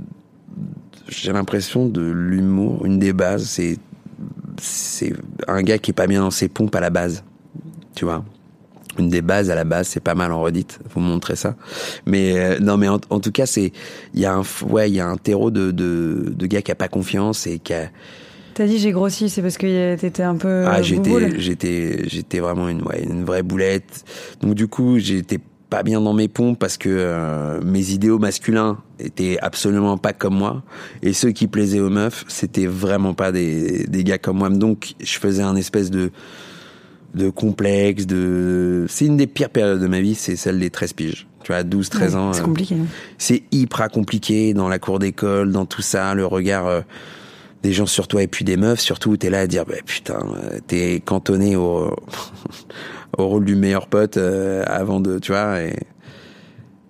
j'ai 1.07 1.33
l'impression 1.33 1.87
de 1.87 2.01
l'humour, 2.01 2.87
une 2.87 2.99
des 2.99 3.13
bases, 3.13 3.45
c'est, 3.45 3.79
c'est 4.59 5.13
un 5.47 5.63
gars 5.63 5.79
qui 5.79 5.91
est 5.91 5.95
pas 5.95 6.07
bien 6.07 6.23
dans 6.23 6.31
ses 6.31 6.49
pompes 6.49 6.75
à 6.75 6.81
la 6.81 6.89
base. 6.91 7.23
Tu 7.95 8.07
vois? 8.07 8.25
Une 8.99 9.09
des 9.09 9.23
bases 9.23 9.51
à 9.51 9.55
la 9.55 9.65
base, 9.65 9.89
c'est 9.89 10.01
pas 10.01 10.15
mal 10.15 10.33
en 10.33 10.43
redite. 10.43 10.79
Faut 10.89 11.01
me 11.01 11.07
montrer 11.07 11.37
ça. 11.37 11.57
Mais 12.07 12.39
euh, 12.39 12.59
non, 12.61 12.77
mais 12.77 12.89
en, 12.89 12.99
en 13.11 13.21
tout 13.21 13.33
cas, 13.33 13.47
c'est, 13.47 13.73
il 14.15 14.21
y 14.21 14.27
a 14.27 14.35
un, 14.35 14.43
ouais, 14.69 14.91
il 14.91 14.95
y 14.95 15.01
a 15.01 15.09
un 15.09 15.17
terreau 15.17 15.51
de, 15.51 15.71
de, 15.71 16.33
de 16.37 16.47
gars 16.47 16.63
qui 16.63 16.71
a 16.73 16.75
pas 16.75 16.89
confiance 16.89 17.47
et 17.47 17.59
qui 17.59 17.73
a, 17.75 17.89
T'as 18.55 18.67
dit 18.67 18.79
j'ai 18.79 18.93
grossi, 18.93 19.31
c'est 19.31 19.41
parce 19.41 19.57
que 19.57 19.97
t'étais 19.97 20.23
un 20.23 20.37
peu. 20.37 20.65
ah, 20.67 20.81
euh, 20.81 20.83
j'étais, 20.83 21.41
j'étais, 21.41 22.03
j'étais 22.07 22.39
vraiment 22.39 22.69
une, 22.69 22.83
ouais, 22.83 23.03
une 23.03 23.25
vraie 23.25 23.43
boulette. 23.43 24.05
Donc 24.43 24.55
du 24.55 24.69
coup, 24.69 24.99
j'étais 24.99 25.39
pas 25.71 25.83
bien 25.83 26.03
dans 26.03 26.13
mes 26.13 26.29
pompes 26.29 26.59
parce 26.59 26.77
que 26.77 26.91
euh, 26.91 27.63
mes 27.63 27.93
idéaux 27.93 28.19
masculins 28.19 28.77
étaient 28.99 29.39
absolument 29.41 29.97
pas 29.97 30.13
comme 30.13 30.35
moi 30.35 30.63
et 31.03 31.15
ceux 31.15 31.31
qui 31.31 31.47
plaisaient 31.47 31.81
aux 31.81 31.89
meufs, 31.89 32.27
c'était 32.29 32.67
vraiment 32.67 33.15
pas 33.15 33.33
des, 33.33 33.87
des 33.87 34.05
gars 34.05 34.19
comme 34.19 34.37
moi. 34.37 34.51
Donc 34.51 34.97
je 35.01 35.19
faisais 35.19 35.43
un 35.43 35.57
espèce 35.57 35.91
de 35.91 36.11
de 37.15 37.31
complexe, 37.31 38.07
de. 38.07 38.87
C'est 38.89 39.07
une 39.07 39.17
des 39.17 39.27
pires 39.27 39.51
périodes 39.51 39.81
de 39.81 39.87
ma 39.87 40.01
vie, 40.01 40.15
c'est 40.15 40.37
celle 40.37 40.59
des 40.59 40.71
13 40.71 40.93
piges. 40.95 41.27
Tu 41.45 41.53
vois, 41.53 41.63
12, 41.63 41.89
13 41.91 42.15
Ouais, 42.15 42.21
ans. 42.21 42.33
C'est 42.33 42.41
euh, 42.41 42.45
compliqué. 42.45 42.75
hein. 42.77 42.87
c'est 43.19 43.43
hyper 43.51 43.89
compliqué 43.89 44.55
dans 44.55 44.69
la 44.69 44.79
cour 44.79 44.99
d'école, 44.99 45.51
dans 45.53 45.67
tout 45.67 45.83
ça, 45.83 46.15
le 46.15 46.25
regard 46.25 46.67
euh, 46.67 46.81
des 47.63 47.73
gens 47.73 47.87
sur 47.87 48.07
toi 48.09 48.23
et 48.23 48.29
puis 48.29 48.45
des 48.45 48.57
meufs, 48.57 48.81
surtout 48.81 49.11
où 49.11 49.17
t'es 49.17 49.29
là 49.31 49.41
à 49.41 49.47
dire, 49.47 49.65
bah, 49.67 49.75
putain, 49.85 50.19
euh, 50.21 50.59
t'es 50.67 51.01
cantonné 51.05 51.57
au, 51.57 51.95
au 53.19 53.27
rôle 53.29 53.45
du 53.45 53.57
meilleur 53.57 53.89
pote 53.89 54.17
euh, 54.17 54.63
avant 54.67 55.01
de, 55.01 55.19
tu 55.19 55.33
vois, 55.33 55.63
et 55.63 55.75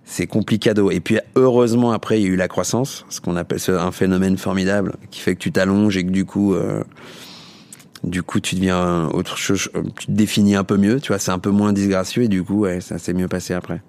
c'est 0.05 0.27
complicado. 0.27 0.91
Et 0.91 0.99
puis 0.99 1.17
heureusement 1.35 1.91
après, 1.91 2.19
il 2.21 2.23
y 2.23 2.27
a 2.27 2.29
eu 2.29 2.35
la 2.35 2.47
croissance, 2.47 3.05
ce 3.09 3.21
qu'on 3.21 3.35
appelle 3.35 3.59
un 3.69 3.91
phénomène 3.91 4.37
formidable, 4.37 4.93
qui 5.09 5.19
fait 5.19 5.33
que 5.33 5.39
tu 5.39 5.51
t'allonges 5.51 5.97
et 5.97 6.03
que 6.05 6.11
du 6.11 6.25
coup, 6.25 6.53
euh, 6.53 6.83
du 8.03 8.21
coup, 8.21 8.39
tu 8.39 8.55
deviens 8.55 9.07
autre 9.07 9.37
chose, 9.37 9.69
tu 9.97 10.07
te 10.07 10.11
définis 10.11 10.55
un 10.55 10.63
peu 10.63 10.77
mieux, 10.77 10.99
tu 10.99 11.09
vois, 11.09 11.19
c'est 11.19 11.31
un 11.31 11.39
peu 11.39 11.51
moins 11.51 11.73
disgracieux 11.73 12.23
et 12.23 12.27
du 12.27 12.43
coup, 12.43 12.59
ouais, 12.61 12.81
ça 12.81 12.97
s'est 12.97 13.13
mieux 13.13 13.27
passé 13.27 13.53
après. 13.53 13.81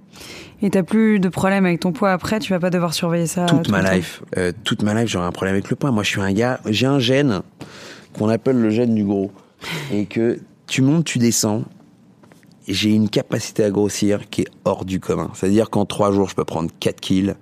Et 0.62 0.70
t'as 0.70 0.84
plus 0.84 1.18
de 1.18 1.28
problème 1.28 1.66
avec 1.66 1.80
ton 1.80 1.92
poids 1.92 2.12
après, 2.12 2.38
tu 2.38 2.52
vas 2.52 2.60
pas 2.60 2.70
devoir 2.70 2.94
surveiller 2.94 3.26
ça. 3.26 3.46
toute 3.46 3.64
tout 3.64 3.70
ma 3.72 3.94
life, 3.94 4.22
euh, 4.36 4.52
toute 4.62 4.82
ma 4.82 4.94
life, 4.94 5.10
j'aurais 5.10 5.26
un 5.26 5.32
problème 5.32 5.54
avec 5.54 5.68
le 5.68 5.76
poids. 5.76 5.90
Moi, 5.90 6.04
je 6.04 6.10
suis 6.10 6.20
un 6.20 6.32
gars, 6.32 6.60
j'ai 6.66 6.86
un 6.86 7.00
gène 7.00 7.42
qu'on 8.12 8.28
appelle 8.28 8.60
le 8.60 8.70
gène 8.70 8.94
du 8.94 9.04
gros, 9.04 9.32
et 9.92 10.06
que 10.06 10.38
tu 10.66 10.82
montes, 10.82 11.04
tu 11.04 11.18
descends. 11.18 11.64
J'ai 12.66 12.90
une 12.90 13.10
capacité 13.10 13.64
à 13.64 13.70
grossir 13.70 14.30
qui 14.30 14.42
est 14.42 14.48
hors 14.64 14.84
du 14.84 15.00
commun. 15.00 15.30
C'est-à-dire 15.34 15.68
qu'en 15.68 15.84
trois 15.84 16.12
jours, 16.12 16.30
je 16.30 16.34
peux 16.34 16.44
prendre 16.44 16.70
4 16.80 17.00
kills 17.00 17.34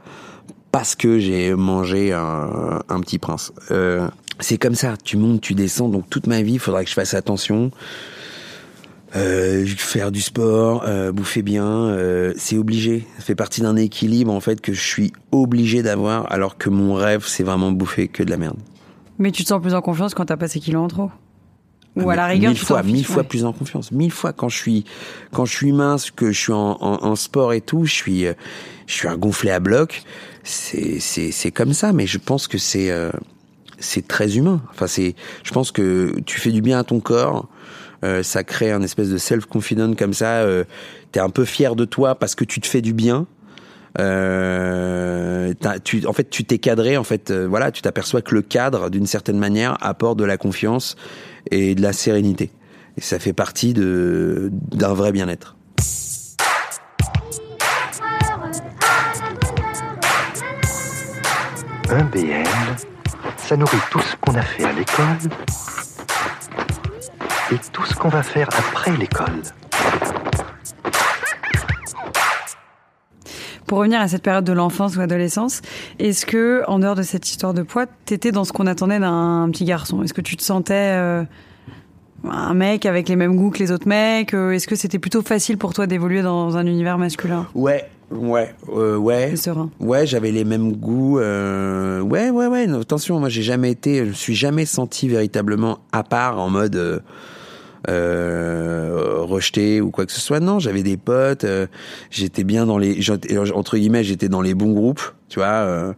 parce 0.72 0.96
que 0.96 1.20
j'ai 1.20 1.54
mangé 1.54 2.12
un, 2.12 2.80
un 2.88 3.00
petit 3.00 3.18
prince. 3.18 3.52
Euh, 3.70 4.08
c'est 4.40 4.58
comme 4.58 4.74
ça, 4.74 4.96
tu 5.02 5.16
montes, 5.16 5.40
tu 5.40 5.54
descends. 5.54 5.88
Donc 5.88 6.08
toute 6.10 6.26
ma 6.26 6.42
vie, 6.42 6.54
il 6.54 6.58
faudra 6.58 6.82
que 6.84 6.90
je 6.90 6.94
fasse 6.94 7.14
attention. 7.14 7.70
Euh, 9.14 9.66
faire 9.66 10.10
du 10.10 10.22
sport, 10.22 10.84
euh, 10.86 11.12
bouffer 11.12 11.42
bien, 11.42 11.66
euh, 11.66 12.32
c'est 12.38 12.56
obligé. 12.56 13.06
Ça 13.18 13.24
fait 13.24 13.34
partie 13.34 13.60
d'un 13.60 13.76
équilibre 13.76 14.32
en 14.32 14.40
fait 14.40 14.62
que 14.62 14.72
je 14.72 14.80
suis 14.80 15.12
obligé 15.32 15.82
d'avoir, 15.82 16.32
alors 16.32 16.56
que 16.56 16.70
mon 16.70 16.94
rêve 16.94 17.24
c'est 17.26 17.42
vraiment 17.42 17.72
bouffer 17.72 18.08
que 18.08 18.22
de 18.22 18.30
la 18.30 18.38
merde. 18.38 18.56
Mais 19.18 19.30
tu 19.30 19.42
te 19.42 19.48
sens 19.48 19.60
plus 19.60 19.74
en 19.74 19.82
confiance 19.82 20.14
quand 20.14 20.24
t'as 20.24 20.38
pas 20.38 20.48
ces 20.48 20.60
kilos 20.60 20.82
en 20.82 20.88
trop? 20.88 21.10
Ou 21.94 22.08
Ah, 22.08 22.14
à 22.14 22.16
la 22.16 22.26
rigueur, 22.26 22.52
mille 22.52 22.58
tu 22.58 22.64
fois, 22.64 22.82
mille 22.82 23.04
fois 23.04 23.16
ouais. 23.18 23.28
plus 23.28 23.44
en 23.44 23.52
confiance, 23.52 23.92
mille 23.92 24.10
fois 24.10 24.32
quand 24.32 24.48
je 24.48 24.56
suis 24.56 24.86
quand 25.30 25.44
je 25.44 25.54
suis 25.54 25.72
mince, 25.72 26.10
que 26.10 26.32
je 26.32 26.40
suis 26.40 26.52
en, 26.54 26.78
en, 26.80 27.04
en 27.04 27.14
sport 27.14 27.52
et 27.52 27.60
tout, 27.60 27.84
je 27.84 27.92
suis 27.92 28.24
je 28.86 28.92
suis 28.94 29.08
un 29.08 29.18
gonflé 29.18 29.50
à 29.50 29.60
bloc. 29.60 30.04
C'est 30.42 31.00
c'est 31.00 31.32
c'est 31.32 31.50
comme 31.50 31.74
ça, 31.74 31.92
mais 31.92 32.06
je 32.06 32.16
pense 32.16 32.48
que 32.48 32.56
c'est 32.56 32.90
c'est 33.82 34.06
très 34.08 34.36
humain. 34.36 34.62
Enfin 34.70 34.86
c'est, 34.86 35.14
je 35.44 35.50
pense 35.52 35.70
que 35.72 36.14
tu 36.26 36.40
fais 36.40 36.50
du 36.50 36.62
bien 36.62 36.78
à 36.78 36.84
ton 36.84 37.00
corps. 37.00 37.48
euh, 38.04 38.22
ça 38.22 38.42
crée 38.44 38.72
un 38.72 38.82
espèce 38.82 39.08
de 39.10 39.18
self 39.18 39.46
confident 39.46 39.94
comme 39.94 40.14
ça. 40.14 40.42
Euh, 40.42 40.64
T'es 41.12 41.20
un 41.20 41.28
peu 41.30 41.44
fier 41.44 41.76
de 41.76 41.84
toi 41.84 42.14
parce 42.14 42.34
que 42.34 42.44
tu 42.44 42.60
te 42.60 42.66
fais 42.66 42.80
du 42.80 42.94
bien. 42.94 43.26
Euh, 43.98 45.52
en 46.06 46.12
fait, 46.14 46.30
tu 46.30 46.44
t'es 46.44 46.56
cadré. 46.58 46.96
En 46.96 47.04
fait, 47.04 47.30
euh, 47.30 47.46
voilà, 47.46 47.70
tu 47.70 47.82
t'aperçois 47.82 48.22
que 48.22 48.34
le 48.34 48.40
cadre, 48.40 48.88
d'une 48.88 49.06
certaine 49.06 49.38
manière, 49.38 49.76
apporte 49.82 50.18
de 50.18 50.24
la 50.24 50.38
confiance 50.38 50.96
et 51.50 51.74
de 51.74 51.82
la 51.82 51.92
sérénité. 51.92 52.50
Et 52.96 53.02
ça 53.02 53.18
fait 53.18 53.34
partie 53.34 53.74
de 53.74 54.50
d'un 54.70 54.94
vrai 54.94 55.12
bien-être. 55.12 55.56
Un 61.90 62.04
BN, 62.04 62.44
ça 63.44 63.56
nourrit 63.56 63.76
tout 63.90 64.00
ce 64.00 64.16
qu'on 64.16 64.34
a 64.34 64.42
fait 64.42 64.64
à 64.64 64.72
l'école 64.72 65.30
et 67.52 67.56
tout 67.72 67.84
ce 67.84 67.94
qu'on 67.94 68.08
va 68.08 68.22
faire 68.22 68.48
après 68.48 68.96
l'école. 68.96 69.42
Pour 73.66 73.78
revenir 73.78 74.00
à 74.00 74.08
cette 74.08 74.22
période 74.22 74.44
de 74.44 74.52
l'enfance 74.52 74.96
ou 74.96 75.00
adolescence, 75.00 75.62
est-ce 75.98 76.26
que, 76.26 76.62
en 76.68 76.78
dehors 76.78 76.94
de 76.94 77.02
cette 77.02 77.28
histoire 77.28 77.54
de 77.54 77.62
poids, 77.62 77.86
t'étais 78.04 78.30
dans 78.30 78.44
ce 78.44 78.52
qu'on 78.52 78.66
attendait 78.66 78.98
d'un 78.98 79.48
petit 79.50 79.64
garçon? 79.64 80.02
Est-ce 80.02 80.12
que 80.12 80.20
tu 80.20 80.36
te 80.36 80.42
sentais 80.42 80.74
euh, 80.74 81.24
un 82.28 82.54
mec 82.54 82.84
avec 82.84 83.08
les 83.08 83.16
mêmes 83.16 83.34
goûts 83.34 83.50
que 83.50 83.58
les 83.60 83.72
autres 83.72 83.88
mecs? 83.88 84.34
Euh, 84.34 84.52
Est-ce 84.52 84.68
que 84.68 84.76
c'était 84.76 84.98
plutôt 84.98 85.22
facile 85.22 85.56
pour 85.56 85.72
toi 85.72 85.86
d'évoluer 85.86 86.20
dans 86.20 86.56
un 86.58 86.66
univers 86.66 86.98
masculin? 86.98 87.46
Ouais, 87.54 87.88
ouais, 88.12 88.54
euh, 88.68 88.96
ouais. 88.96 89.36
serein 89.36 89.70
Ouais, 89.80 90.06
j'avais 90.06 90.30
les 90.30 90.44
mêmes 90.44 90.72
goûts. 90.72 91.18
euh, 91.18 92.00
Ouais, 92.00 92.30
ouais, 92.30 92.46
ouais. 92.46 92.66
non, 92.66 92.80
attention, 92.80 93.18
moi, 93.20 93.28
j'ai 93.28 93.42
jamais 93.42 93.70
été, 93.70 93.98
je 93.98 94.04
me 94.04 94.12
suis 94.12 94.34
jamais 94.34 94.66
senti 94.66 95.08
véritablement 95.08 95.78
à 95.92 96.02
part 96.02 96.38
en 96.38 96.50
mode 96.50 97.02
euh, 97.88 99.16
rejeté 99.20 99.80
ou 99.80 99.90
quoi 99.90 100.06
que 100.06 100.12
ce 100.12 100.20
soit. 100.20 100.40
Non, 100.40 100.58
j'avais 100.58 100.82
des 100.82 100.96
potes. 100.96 101.46
j'étais 102.10 102.44
bien 102.44 102.66
dans 102.66 102.78
les, 102.78 102.98
entre 103.54 103.76
guillemets, 103.76 104.04
j'étais 104.04 104.28
dans 104.28 104.42
les 104.42 104.54
bons 104.54 104.72
groupes. 104.72 105.02
Tu 105.28 105.38
vois, 105.38 105.94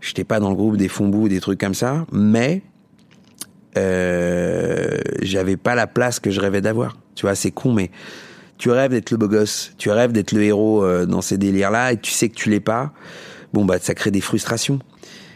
j'étais 0.00 0.24
pas 0.24 0.40
dans 0.40 0.50
le 0.50 0.56
groupe 0.56 0.76
des 0.76 0.88
fonds 0.88 1.08
des 1.08 1.40
trucs 1.40 1.60
comme 1.60 1.74
ça. 1.74 2.04
Mais 2.12 2.62
j'avais 3.76 5.56
pas 5.56 5.74
la 5.74 5.86
place 5.86 6.20
que 6.20 6.30
je 6.30 6.40
rêvais 6.40 6.60
d'avoir. 6.60 6.96
Tu 7.14 7.26
vois, 7.26 7.34
c'est 7.34 7.50
con, 7.50 7.72
mais 7.72 7.90
tu 8.62 8.70
rêves 8.70 8.92
d'être 8.92 9.10
le 9.10 9.16
beau 9.16 9.26
gosse, 9.26 9.72
tu 9.76 9.90
rêves 9.90 10.12
d'être 10.12 10.30
le 10.30 10.40
héros 10.44 10.84
euh, 10.84 11.04
dans 11.04 11.20
ces 11.20 11.36
délires-là, 11.36 11.94
et 11.94 11.96
tu 11.96 12.12
sais 12.12 12.28
que 12.28 12.36
tu 12.36 12.48
l'es 12.48 12.60
pas. 12.60 12.92
Bon, 13.52 13.64
bah, 13.64 13.78
ça 13.80 13.92
crée 13.92 14.12
des 14.12 14.20
frustrations. 14.20 14.78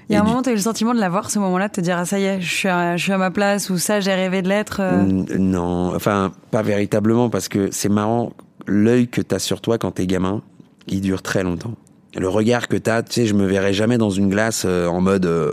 Il 0.08 0.12
y 0.12 0.16
a 0.16 0.20
un 0.20 0.22
du- 0.22 0.28
moment, 0.28 0.42
tu 0.42 0.50
as 0.50 0.52
eu 0.52 0.54
le 0.54 0.60
sentiment 0.60 0.94
de 0.94 1.00
l'avoir, 1.00 1.28
ce 1.28 1.40
moment-là, 1.40 1.66
de 1.66 1.72
te 1.72 1.80
dire, 1.80 1.98
ah 1.98 2.04
ça 2.04 2.20
y 2.20 2.24
est, 2.24 2.40
je 2.40 2.48
suis 2.54 2.68
à, 2.68 2.96
je 2.96 3.02
suis 3.02 3.10
à 3.12 3.18
ma 3.18 3.32
place, 3.32 3.68
ou 3.68 3.78
ça, 3.78 3.98
j'ai 3.98 4.14
rêvé 4.14 4.42
de 4.42 4.48
l'être. 4.48 4.76
euh. 4.80 5.02
Non, 5.38 5.92
enfin, 5.92 6.30
pas 6.52 6.62
véritablement, 6.62 7.28
parce 7.28 7.48
que 7.48 7.68
c'est 7.72 7.88
marrant, 7.88 8.32
l'œil 8.68 9.08
que 9.08 9.20
t'as 9.20 9.40
sur 9.40 9.60
toi 9.60 9.76
quand 9.76 9.90
t'es 9.90 10.06
gamin, 10.06 10.42
il 10.86 11.00
dure 11.00 11.20
très 11.20 11.42
longtemps. 11.42 11.74
Le 12.16 12.28
regard 12.28 12.68
que 12.68 12.76
t'as, 12.76 13.02
tu 13.02 13.12
sais, 13.12 13.26
je 13.26 13.34
me 13.34 13.44
verrai 13.46 13.72
jamais 13.74 13.98
dans 13.98 14.10
une 14.10 14.28
glace 14.30 14.62
euh, 14.66 14.86
en 14.86 15.00
mode 15.00 15.26
euh, 15.26 15.50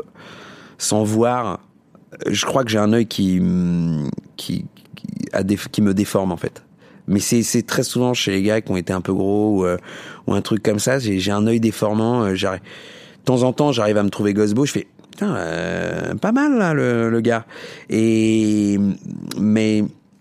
sans 0.77 1.03
voir. 1.03 1.59
Je 2.27 2.45
crois 2.45 2.63
que 2.63 2.69
j'ai 2.69 2.77
un 2.77 2.93
œil 2.93 3.07
qui, 3.07 3.39
mm, 3.39 4.11
qui, 4.37 4.67
qui, 4.95 5.07
a 5.33 5.41
des, 5.41 5.57
qui 5.57 5.81
me 5.81 5.95
déforme, 5.95 6.31
en 6.31 6.37
fait. 6.37 6.61
Mais 7.07 7.19
c'est 7.19 7.43
c'est 7.43 7.63
très 7.63 7.83
souvent 7.83 8.13
chez 8.13 8.31
les 8.31 8.41
gars 8.43 8.61
qui 8.61 8.71
ont 8.71 8.77
été 8.77 8.93
un 8.93 9.01
peu 9.01 9.13
gros 9.13 9.59
ou, 9.59 9.65
euh, 9.65 9.77
ou 10.27 10.33
un 10.33 10.41
truc 10.41 10.63
comme 10.63 10.79
ça. 10.79 10.99
J'ai 10.99 11.19
j'ai 11.19 11.31
un 11.31 11.45
œil 11.47 11.59
déformant. 11.59 12.23
euh, 12.23 12.35
j'arrive- 12.35 12.61
de 12.61 13.25
temps 13.25 13.43
en 13.43 13.53
temps, 13.53 13.71
j'arrive 13.71 13.97
à 13.97 14.03
me 14.03 14.09
trouver 14.09 14.33
gosse 14.33 14.53
beau. 14.53 14.65
Je 14.65 14.71
fais 14.73 14.87
putain, 15.11 15.35
euh, 15.35 16.15
pas 16.15 16.31
mal 16.31 16.57
là 16.57 16.73
le, 16.73 17.09
le 17.09 17.21
gars. 17.21 17.45
Et 17.89 18.77
mais 19.39 19.79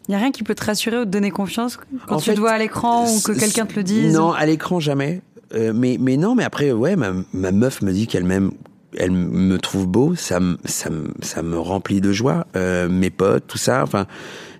Il 0.08 0.12
y 0.12 0.14
a 0.14 0.18
rien 0.18 0.30
qui 0.32 0.42
peut 0.42 0.54
te 0.54 0.64
rassurer 0.64 0.98
ou 0.98 1.04
te 1.04 1.10
donner 1.10 1.30
confiance 1.30 1.78
quand 2.06 2.16
En 2.16 2.18
tu 2.18 2.26
fait, 2.30 2.34
te 2.34 2.40
vois 2.40 2.50
à 2.52 2.58
l'écran 2.58 3.06
ou 3.08 3.20
que 3.20 3.32
quelqu'un 3.32 3.66
te 3.66 3.74
le 3.76 3.82
dise 3.84 4.14
Non, 4.14 4.32
à 4.32 4.44
l'écran 4.46 4.80
jamais. 4.80 5.20
Euh, 5.54 5.72
mais 5.74 5.96
mais 6.00 6.16
non, 6.16 6.34
mais 6.34 6.44
après 6.44 6.72
ouais, 6.72 6.96
ma, 6.96 7.12
ma 7.32 7.52
meuf 7.52 7.82
me 7.82 7.92
dit 7.92 8.06
qu'elle 8.06 8.24
m'aime, 8.24 8.52
elle 8.98 9.10
me 9.10 9.58
trouve 9.58 9.86
beau, 9.86 10.14
ça 10.14 10.40
me 10.40 10.58
ça 10.64 10.90
me 10.90 11.08
ça 11.20 11.42
me 11.42 11.58
remplit 11.58 12.00
de 12.00 12.12
joie. 12.12 12.46
Euh, 12.56 12.88
mes 12.88 13.10
potes, 13.10 13.46
tout 13.46 13.58
ça, 13.58 13.82
enfin 13.82 14.06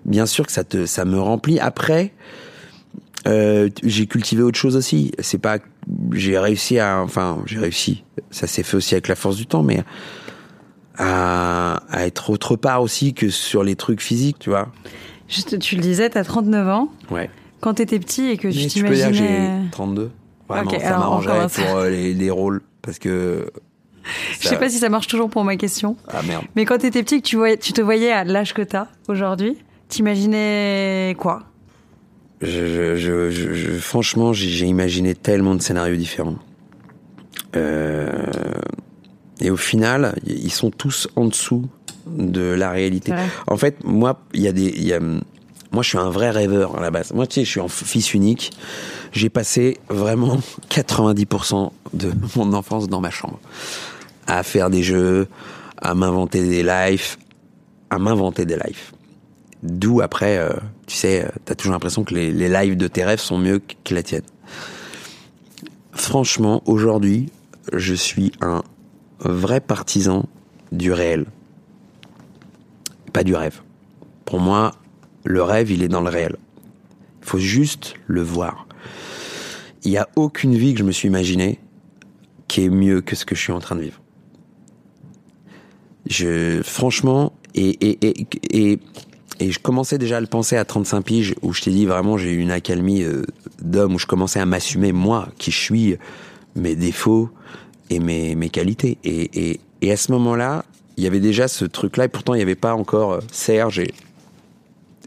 bien 0.05 0.25
sûr 0.25 0.45
que 0.45 0.51
ça 0.51 0.63
te 0.63 0.85
ça 0.85 1.05
me 1.05 1.19
remplit. 1.19 1.59
Après 1.59 2.13
euh, 3.25 3.69
j'ai 3.83 4.05
cultivé 4.07 4.43
autre 4.43 4.57
chose 4.57 4.75
aussi. 4.75 5.11
C'est 5.19 5.37
pas 5.37 5.59
j'ai 6.11 6.37
réussi 6.37 6.79
à 6.79 7.01
enfin 7.01 7.39
j'ai 7.45 7.59
réussi. 7.59 8.03
Ça 8.31 8.47
s'est 8.47 8.63
fait 8.63 8.77
aussi 8.77 8.95
avec 8.95 9.07
la 9.07 9.15
force 9.15 9.37
du 9.37 9.45
temps, 9.45 9.63
mais 9.63 9.83
à, 10.97 11.81
à 11.89 12.05
être 12.05 12.29
autre 12.29 12.55
part 12.55 12.81
aussi 12.81 13.13
que 13.13 13.29
sur 13.29 13.63
les 13.63 13.75
trucs 13.75 14.01
physiques, 14.01 14.37
tu 14.39 14.49
vois. 14.49 14.69
Juste, 15.27 15.57
tu 15.59 15.75
le 15.75 15.81
disais, 15.81 16.09
t'as 16.09 16.23
39 16.23 16.67
ans. 16.67 16.89
Ouais. 17.09 17.29
Quand 17.59 17.75
t'étais 17.75 17.99
petit 17.99 18.29
et 18.29 18.37
que 18.37 18.47
Mais 18.47 18.53
tu 18.53 18.67
tu 18.67 18.83
peux 18.83 18.93
dire 18.93 19.07
que 19.07 19.13
t'imaginais... 19.13 19.61
j'ai 19.63 19.71
32. 19.71 20.11
Vraiment, 20.49 20.69
Ok, 20.69 20.79
ça 20.81 20.89
m'arrangerait 20.97 21.47
pour 21.47 21.77
euh, 21.77 21.89
les, 21.89 22.13
les 22.13 22.29
rôles. 22.29 22.61
Parce 22.81 22.99
que. 22.99 23.49
Je 24.41 24.47
sais 24.47 24.57
pas 24.57 24.69
si 24.69 24.77
ça 24.79 24.89
marche 24.89 25.07
toujours 25.07 25.29
pour 25.29 25.43
ma 25.43 25.55
question. 25.55 25.95
Ah 26.09 26.21
merde. 26.23 26.43
Mais 26.55 26.65
quand 26.65 26.77
t'étais 26.79 27.03
petit, 27.03 27.21
que 27.21 27.27
tu, 27.27 27.35
voyais, 27.37 27.57
tu 27.57 27.73
te 27.73 27.81
voyais 27.81 28.11
à 28.11 28.23
l'âge 28.23 28.53
que 28.53 28.61
t'as 28.61 28.87
aujourd'hui, 29.07 29.57
t'imaginais 29.89 31.15
quoi? 31.17 31.43
Je, 32.41 32.49
je, 32.49 32.95
je, 32.97 33.29
je- 33.29 33.53
je- 33.53 33.71
franchement, 33.71 34.33
j'ai 34.33 34.65
imaginé 34.65 35.15
tellement 35.15 35.55
de 35.55 35.61
scénarios 35.61 35.95
différents. 35.95 36.35
Euh, 37.55 38.11
et 39.39 39.49
au 39.49 39.57
final, 39.57 40.15
ils 40.25 40.51
sont 40.51 40.69
tous 40.71 41.07
en 41.15 41.25
dessous 41.25 41.65
de 42.07 42.41
la 42.41 42.71
réalité. 42.71 43.13
En 43.47 43.57
fait, 43.57 43.83
moi, 43.83 44.19
il 44.33 44.41
y 44.41 44.47
a 44.47 44.51
des, 44.51 44.65
il 44.75 44.83
y 44.83 44.93
a, 44.93 44.99
moi, 45.73 45.81
je 45.81 45.89
suis 45.89 45.97
un 45.97 46.11
vrai 46.11 46.29
rêveur 46.29 46.77
à 46.77 46.81
la 46.81 46.91
base. 46.91 47.11
Moi, 47.13 47.25
tu 47.25 47.35
sais, 47.35 47.45
je 47.45 47.49
suis 47.49 47.59
un 47.59 47.67
fils 47.67 48.13
unique. 48.13 48.51
J'ai 49.11 49.29
passé 49.29 49.79
vraiment 49.89 50.37
90% 50.69 51.71
de 51.93 52.13
mon 52.35 52.53
enfance 52.53 52.87
dans 52.87 53.01
ma 53.01 53.09
chambre, 53.09 53.39
à 54.27 54.43
faire 54.43 54.69
des 54.69 54.83
jeux, 54.83 55.27
à 55.81 55.95
m'inventer 55.95 56.47
des 56.47 56.61
lives, 56.61 57.17
à 57.89 57.97
m'inventer 57.97 58.45
des 58.45 58.55
lives. 58.55 58.91
D'où 59.63 60.01
après, 60.01 60.37
euh, 60.37 60.53
tu 60.85 60.95
sais, 60.95 61.25
euh, 61.25 61.29
t'as 61.45 61.55
toujours 61.55 61.73
l'impression 61.73 62.03
que 62.03 62.13
les, 62.13 62.31
les 62.31 62.49
lives 62.49 62.77
de 62.77 62.87
tes 62.87 63.03
rêves 63.03 63.19
sont 63.19 63.39
mieux 63.39 63.59
que 63.83 63.95
la 63.95 64.03
tienne. 64.03 64.23
Franchement, 65.91 66.61
aujourd'hui, 66.65 67.31
je 67.71 67.95
suis 67.95 68.31
un 68.41 68.61
vrai 69.19 69.59
partisan 69.59 70.25
du 70.71 70.91
réel. 70.91 71.25
Pas 73.11 73.23
du 73.23 73.35
rêve. 73.35 73.61
Pour 74.25 74.39
moi, 74.39 74.73
le 75.23 75.41
rêve, 75.41 75.71
il 75.71 75.83
est 75.83 75.87
dans 75.87 76.01
le 76.01 76.09
réel. 76.09 76.35
Il 77.21 77.27
faut 77.27 77.39
juste 77.39 77.95
le 78.07 78.21
voir. 78.21 78.67
Il 79.83 79.91
n'y 79.91 79.97
a 79.97 80.09
aucune 80.15 80.55
vie 80.55 80.73
que 80.73 80.79
je 80.79 80.83
me 80.83 80.91
suis 80.91 81.07
imaginée 81.07 81.59
qui 82.47 82.63
est 82.65 82.69
mieux 82.69 83.01
que 83.01 83.15
ce 83.15 83.25
que 83.25 83.35
je 83.35 83.41
suis 83.41 83.51
en 83.51 83.59
train 83.59 83.75
de 83.75 83.81
vivre. 83.81 83.99
Je, 86.07 86.61
franchement, 86.63 87.33
et, 87.55 87.69
et, 87.69 87.97
et, 88.05 88.27
et, 88.51 88.79
et 89.39 89.51
je 89.51 89.59
commençais 89.59 89.97
déjà 89.97 90.17
à 90.17 90.21
le 90.21 90.27
penser 90.27 90.57
à 90.57 90.65
35 90.65 91.01
piges, 91.01 91.35
où 91.41 91.53
je 91.53 91.61
t'ai 91.61 91.71
dit 91.71 91.85
vraiment, 91.85 92.17
j'ai 92.17 92.31
eu 92.31 92.39
une 92.39 92.51
accalmie 92.51 93.03
euh, 93.03 93.23
d'homme, 93.61 93.95
où 93.95 93.99
je 93.99 94.05
commençais 94.05 94.39
à 94.39 94.45
m'assumer, 94.45 94.91
moi, 94.91 95.29
qui 95.37 95.51
je 95.51 95.59
suis, 95.59 95.97
mes 96.55 96.75
défauts 96.75 97.29
et 97.89 97.99
mes, 97.99 98.35
mes 98.35 98.49
qualités. 98.49 98.97
Et, 99.03 99.51
et, 99.51 99.59
et 99.81 99.91
à 99.91 99.97
ce 99.97 100.11
moment-là, 100.11 100.65
il 100.97 101.03
y 101.03 101.07
avait 101.07 101.19
déjà 101.19 101.47
ce 101.47 101.65
truc-là, 101.65 102.05
et 102.05 102.09
pourtant 102.09 102.33
il 102.33 102.37
n'y 102.37 102.43
avait 102.43 102.55
pas 102.55 102.75
encore 102.75 103.13
euh, 103.13 103.19
Serge 103.31 103.79
et, 103.79 103.93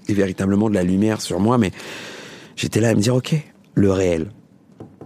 et 0.09 0.15
véritablement 0.15 0.69
de 0.71 0.75
la 0.75 0.83
lumière 0.83 1.21
sur 1.21 1.41
moi, 1.41 1.59
mais 1.59 1.71
j'étais 2.57 2.81
là 2.81 2.91
à 2.91 2.95
me 2.95 3.01
dire, 3.01 3.15
ok, 3.15 3.35
le 3.75 3.93
réel. 3.93 4.29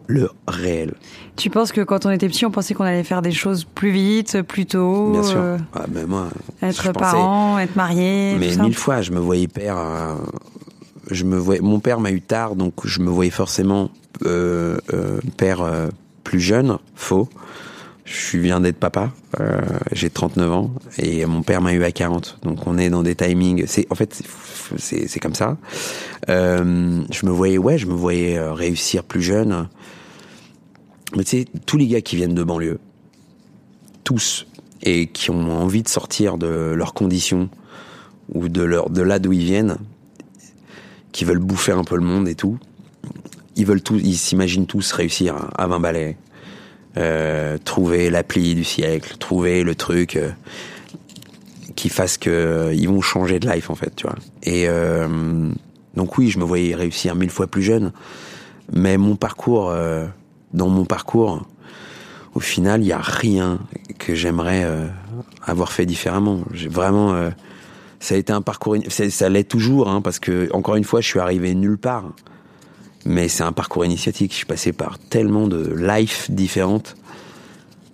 Le 0.06 0.28
réel. 0.48 0.94
Tu 1.36 1.50
penses 1.50 1.70
que 1.70 1.80
quand 1.82 2.04
on 2.04 2.10
était 2.10 2.26
petit, 2.28 2.44
on 2.44 2.50
pensait 2.50 2.74
qu'on 2.74 2.82
allait 2.84 3.04
faire 3.04 3.22
des 3.22 3.30
choses 3.30 3.64
plus 3.64 3.92
vite, 3.92 4.42
plus 4.42 4.66
tôt 4.66 5.12
Bien 5.12 5.22
sûr. 5.22 5.38
euh, 5.40 5.56
Ah, 5.72 5.86
mais 5.92 6.04
moi, 6.04 6.30
Être 6.62 6.82
pensais- 6.92 6.98
parent, 6.98 7.58
être 7.60 7.76
marié, 7.76 8.34
Mais 8.40 8.48
tout 8.48 8.54
ça. 8.56 8.62
mille 8.64 8.74
fois, 8.74 9.02
je 9.02 9.12
me 9.12 9.20
voyais 9.20 9.46
père. 9.46 9.76
euh, 9.78 10.16
je 11.12 11.24
me 11.24 11.36
voyais, 11.38 11.60
mon 11.60 11.78
père 11.78 12.00
m'a 12.00 12.10
eu 12.10 12.20
tard, 12.22 12.56
donc 12.56 12.74
je 12.84 13.00
me 13.00 13.08
voyais 13.10 13.30
forcément 13.30 13.90
euh, 14.24 14.78
père 15.36 15.64
plus 16.24 16.40
jeune. 16.40 16.78
Faux. 16.96 17.28
Je 18.04 18.38
viens 18.38 18.60
d'être 18.60 18.78
papa. 18.78 19.12
euh, 19.40 19.60
J'ai 19.92 20.10
39 20.10 20.52
ans 20.52 20.70
et 20.98 21.24
mon 21.26 21.42
père 21.42 21.60
m'a 21.60 21.72
eu 21.72 21.84
à 21.84 21.92
40. 21.92 22.38
Donc 22.42 22.66
on 22.66 22.78
est 22.78 22.90
dans 22.90 23.02
des 23.02 23.14
timings. 23.14 23.64
C'est 23.66 23.86
en 23.90 23.94
fait 23.94 24.22
c'est 24.78 25.20
comme 25.20 25.34
ça. 25.34 25.58
Euh, 26.28 27.02
je 27.10 27.26
me 27.26 27.30
voyais 27.30 27.58
ouais, 27.58 27.78
je 27.78 27.86
me 27.86 27.94
voyais 27.94 28.38
euh, 28.38 28.52
réussir 28.52 29.04
plus 29.04 29.22
jeune. 29.22 29.68
Mais 31.16 31.24
tu 31.24 31.38
sais, 31.38 31.44
tous 31.66 31.76
les 31.76 31.86
gars 31.88 32.00
qui 32.00 32.16
viennent 32.16 32.34
de 32.34 32.44
banlieue, 32.44 32.78
tous, 34.04 34.46
et 34.82 35.08
qui 35.08 35.30
ont 35.30 35.50
envie 35.60 35.82
de 35.82 35.88
sortir 35.88 36.38
de 36.38 36.72
leurs 36.76 36.94
conditions 36.94 37.50
ou 38.32 38.48
de 38.48 38.62
leur 38.62 38.90
de 38.90 39.02
là 39.02 39.18
d'où 39.18 39.32
ils 39.32 39.44
viennent, 39.44 39.76
qui 41.12 41.24
veulent 41.24 41.40
bouffer 41.40 41.72
un 41.72 41.84
peu 41.84 41.96
le 41.96 42.02
monde 42.02 42.28
et 42.28 42.36
tout, 42.36 42.58
ils 43.56 43.66
veulent 43.66 43.82
tous, 43.82 43.98
ils 43.98 44.16
s'imaginent 44.16 44.66
tous 44.66 44.92
réussir 44.92 45.48
à 45.58 45.66
20 45.66 45.80
balais, 45.80 46.16
euh, 46.96 47.58
trouver 47.64 48.10
l'appli 48.10 48.54
du 48.54 48.64
siècle, 48.64 49.16
trouver 49.18 49.62
le 49.62 49.74
truc 49.74 50.16
euh, 50.16 50.30
qui 51.76 51.88
fasse 51.88 52.18
que 52.18 52.30
euh, 52.30 52.74
ils 52.74 52.88
vont 52.88 53.00
changer 53.00 53.38
de 53.38 53.48
life 53.48 53.70
en 53.70 53.74
fait, 53.74 53.94
tu 53.94 54.06
vois. 54.06 54.16
Et 54.42 54.64
euh, 54.68 55.50
donc 55.94 56.18
oui, 56.18 56.30
je 56.30 56.38
me 56.38 56.44
voyais 56.44 56.74
réussir 56.74 57.14
mille 57.14 57.30
fois 57.30 57.46
plus 57.46 57.62
jeune, 57.62 57.92
mais 58.72 58.96
mon 58.96 59.16
parcours, 59.16 59.70
euh, 59.70 60.06
dans 60.52 60.68
mon 60.68 60.84
parcours, 60.84 61.46
au 62.34 62.40
final, 62.40 62.82
il 62.82 62.86
y 62.86 62.92
a 62.92 63.00
rien 63.00 63.58
que 63.98 64.14
j'aimerais 64.14 64.64
avoir 65.44 65.72
fait 65.72 65.84
différemment. 65.84 66.42
J'ai 66.52 66.68
vraiment, 66.68 67.28
ça 67.98 68.14
a 68.14 68.18
été 68.18 68.32
un 68.32 68.40
parcours, 68.40 68.76
ça 68.88 69.28
l'est 69.28 69.48
toujours, 69.48 69.88
hein, 69.88 70.00
parce 70.00 70.20
que 70.20 70.48
encore 70.52 70.76
une 70.76 70.84
fois, 70.84 71.00
je 71.00 71.08
suis 71.08 71.18
arrivé 71.18 71.56
nulle 71.56 71.76
part. 71.78 72.04
Mais 73.06 73.28
c'est 73.28 73.42
un 73.42 73.52
parcours 73.52 73.84
initiatique. 73.84 74.32
Je 74.32 74.36
suis 74.36 74.46
passé 74.46 74.72
par 74.72 74.98
tellement 74.98 75.46
de 75.48 75.74
life 75.74 76.30
différentes 76.30 76.96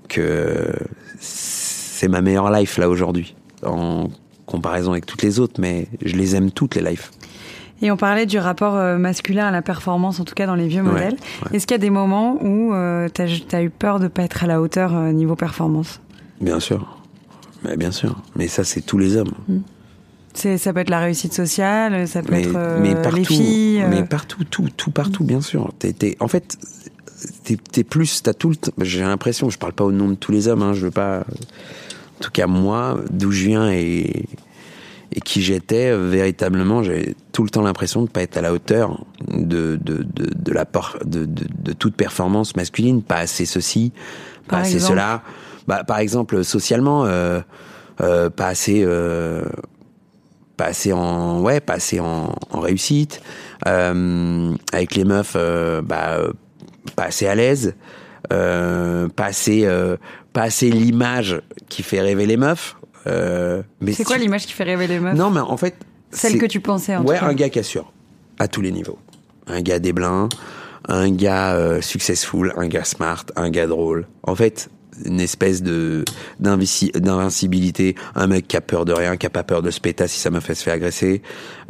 que 0.09 0.73
c'est 1.19 2.09
ma 2.09 2.21
meilleure 2.21 2.51
life 2.51 2.79
là 2.79 2.89
aujourd'hui, 2.89 3.35
en 3.65 4.09
comparaison 4.47 4.93
avec 4.93 5.07
toutes 5.07 5.23
les 5.23 5.41
autres. 5.41 5.61
Mais 5.61 5.87
je 6.05 6.17
les 6.17 6.37
aime 6.37 6.51
toutes 6.51 6.75
les 6.75 6.83
lives. 6.83 7.11
Et 7.83 7.91
on 7.91 7.97
parlait 7.97 8.25
du 8.27 8.39
rapport 8.39 8.75
euh, 8.77 8.97
masculin 8.97 9.47
à 9.49 9.51
la 9.51 9.61
performance, 9.63 10.19
en 10.19 10.25
tout 10.25 10.35
cas 10.35 10.47
dans 10.47 10.55
les 10.55 10.67
vieux 10.67 10.83
Ouais, 10.83 10.93
modèles. 10.93 11.17
ouais. 11.45 11.57
Est-ce 11.57 11.67
qu'il 11.67 11.75
y 11.75 11.77
a 11.77 11.79
des 11.79 11.91
moments 11.91 12.39
où 12.43 12.73
euh, 12.73 13.09
t'as 13.13 13.27
as 13.53 13.63
eu 13.63 13.69
peur 13.71 14.00
de 14.00 14.09
pas 14.09 14.23
être 14.23 14.45
à 14.45 14.47
la 14.47 14.63
hauteur 14.63 14.95
euh, 14.97 15.13
niveau 15.13 15.37
performance? 15.37 16.00
Bien 16.41 16.59
sûr, 16.59 17.02
mais 17.65 17.76
bien 17.76 17.91
sûr. 17.91 18.17
Mais 18.35 18.49
ça, 18.49 18.65
c'est 18.65 18.80
tous 18.80 18.97
les 18.97 19.17
hommes. 19.17 19.33
C'est 19.47 19.54
ça 20.39 20.73
peut 20.73 20.81
être 20.81 20.91
la 20.91 21.01
réussite 21.01 21.33
sociale, 21.33 22.07
ça 22.09 22.23
peut 22.23 22.33
mais, 22.33 22.43
être 22.43 22.55
euh, 22.57 22.79
mais 22.81 22.95
partout, 22.95 23.17
les 23.17 23.25
filles. 23.25 23.83
euh, 23.83 23.89
mais 23.89 24.05
partout, 24.05 24.45
tout, 24.45 24.69
tout 24.77 24.91
partout, 24.91 25.25
bien 25.25 25.41
sûr. 25.41 25.73
T'es, 25.79 25.93
t'es- 25.93 26.17
en 26.21 26.29
fait, 26.29 26.57
t'es, 27.45 27.57
t'es 27.57 27.85
plus, 27.85 28.23
t'as 28.23 28.35
tout 28.35 28.51
le 28.51 28.57
temps. 28.57 28.73
J'ai 28.81 29.01
l'impression, 29.01 29.51
je 29.51 29.59
parle 29.59 29.73
pas 29.73 29.85
au 29.85 29.93
nom 29.93 30.09
de 30.09 30.15
tous 30.15 30.33
les 30.33 30.49
hommes, 30.49 30.63
hein, 30.63 30.73
je 30.75 30.87
veux 30.87 30.91
pas. 30.91 31.21
En 31.21 32.23
tout 32.23 32.31
cas, 32.31 32.47
moi, 32.47 33.01
d'où 33.11 33.31
je 33.31 33.47
viens 33.47 33.71
et 33.71 34.25
et 35.13 35.21
qui 35.21 35.41
j'étais, 35.41 35.97
véritablement, 35.97 36.83
j'ai 36.83 37.15
tout 37.33 37.45
le 37.45 37.49
temps 37.49 37.63
l'impression 37.63 38.03
de 38.03 38.09
pas 38.09 38.23
être 38.23 38.37
à 38.37 38.41
la 38.43 38.53
hauteur 38.53 39.05
de 39.29 39.79
de 39.81 40.03
de, 40.03 40.29
de 40.35 40.53
la 40.53 40.67
de, 41.05 41.25
de 41.25 41.73
toute 41.73 41.95
performance 41.95 42.57
masculine, 42.57 43.03
pas 43.03 43.17
assez 43.19 43.47
ceci, 43.47 43.93
pas 44.49 44.57
Par 44.57 44.59
assez 44.61 44.75
exemple 44.75 44.93
cela. 44.93 45.23
Bah, 45.69 45.85
par 45.85 45.99
exemple, 46.01 46.45
socialement, 46.45 47.05
euh, 47.07 47.41
pas 48.01 48.49
assez. 48.49 48.85
Pas 50.56 50.66
assez 50.66 50.92
en 50.92 51.40
ouais 51.40 51.60
pas 51.60 51.75
assez 51.75 52.00
en, 52.00 52.34
en 52.50 52.60
réussite. 52.60 53.21
Euh, 53.66 54.54
avec 54.73 54.95
les 54.95 55.04
meufs 55.04 55.34
euh, 55.36 55.82
bah 55.82 56.19
pas 56.95 57.04
assez 57.04 57.26
à 57.26 57.34
l'aise. 57.34 57.75
Euh, 58.32 59.08
pas 59.08 59.26
assez 59.26 59.62
euh, 59.66 59.97
pas 60.32 60.42
assez 60.42 60.71
l'image 60.71 61.40
qui 61.69 61.82
fait 61.82 62.00
rêver 62.00 62.26
les 62.26 62.36
meufs. 62.36 62.76
Mais 63.06 63.92
C'est 63.92 64.04
quoi 64.04 64.16
tu- 64.16 64.23
l'image 64.23 64.47
qui 64.47 64.52
fait 64.52 64.64
rêver 64.64 64.86
les 64.86 64.99
meufs? 64.99 65.14
Non 65.14 65.30
mais 65.30 65.40
en 65.40 65.56
fait 65.56 65.75
Celle 66.10 66.38
que 66.38 66.47
tu 66.47 66.60
pensais 66.60 66.97
en 66.97 67.04
ouais 67.04 67.19
tout 67.19 67.25
cas. 67.25 67.30
un 67.30 67.34
gars 67.34 67.49
qui 67.50 67.58
assure 67.58 67.92
à 68.38 68.49
tous 68.49 68.62
les 68.62 68.73
niveaux. 68.73 68.99
Un 69.47 69.60
gars 69.60 69.78
déblin 69.78 70.28
un 70.88 71.10
gars 71.10 71.80
successful 71.82 72.52
un 72.56 72.66
gars 72.66 72.84
smart 72.84 73.25
un 73.36 73.50
gars 73.50 73.66
drôle. 73.66 74.06
En 74.23 74.34
fait 74.34 74.71
une 75.04 75.21
espèce 75.21 75.63
de 75.63 76.04
d'invincibilité 76.41 77.95
un 78.15 78.26
mec 78.26 78.49
qui 78.49 78.56
a 78.56 78.61
peur 78.61 78.85
de 78.85 78.93
rien 78.93 79.17
qui 79.17 79.26
a 79.26 79.30
pas 79.30 79.43
peur 79.43 79.63
de 79.63 79.71
se 79.71 79.80
péter 79.80 80.06
si 80.09 80.19
sa 80.19 80.30
meuf 80.30 80.49
elle 80.49 80.56
se 80.56 80.63
fait 80.63 80.71
agresser 80.71 81.23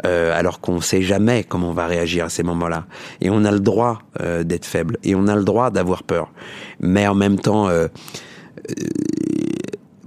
euh, 0.05 0.39
alors 0.39 0.61
qu'on 0.61 0.81
sait 0.81 1.03
jamais 1.03 1.43
comment 1.43 1.71
on 1.71 1.73
va 1.73 1.87
réagir 1.87 2.27
à 2.27 2.29
ces 2.29 2.43
moments-là. 2.43 2.87
Et 3.21 3.31
on 3.31 3.45
a 3.45 3.51
le 3.51 3.61
droit 3.61 4.01
euh, 4.21 4.45
d'être 4.45 4.67
faible 4.67 4.99
et 5.03 5.15
on 5.15 5.27
a 5.27 5.35
le 5.35 5.45
droit 5.45 5.71
d'avoir 5.71 6.03
peur. 6.03 6.33
Mais 6.81 7.07
en 7.07 7.15
même 7.15 7.39
temps 7.39 7.69
euh, 7.69 7.89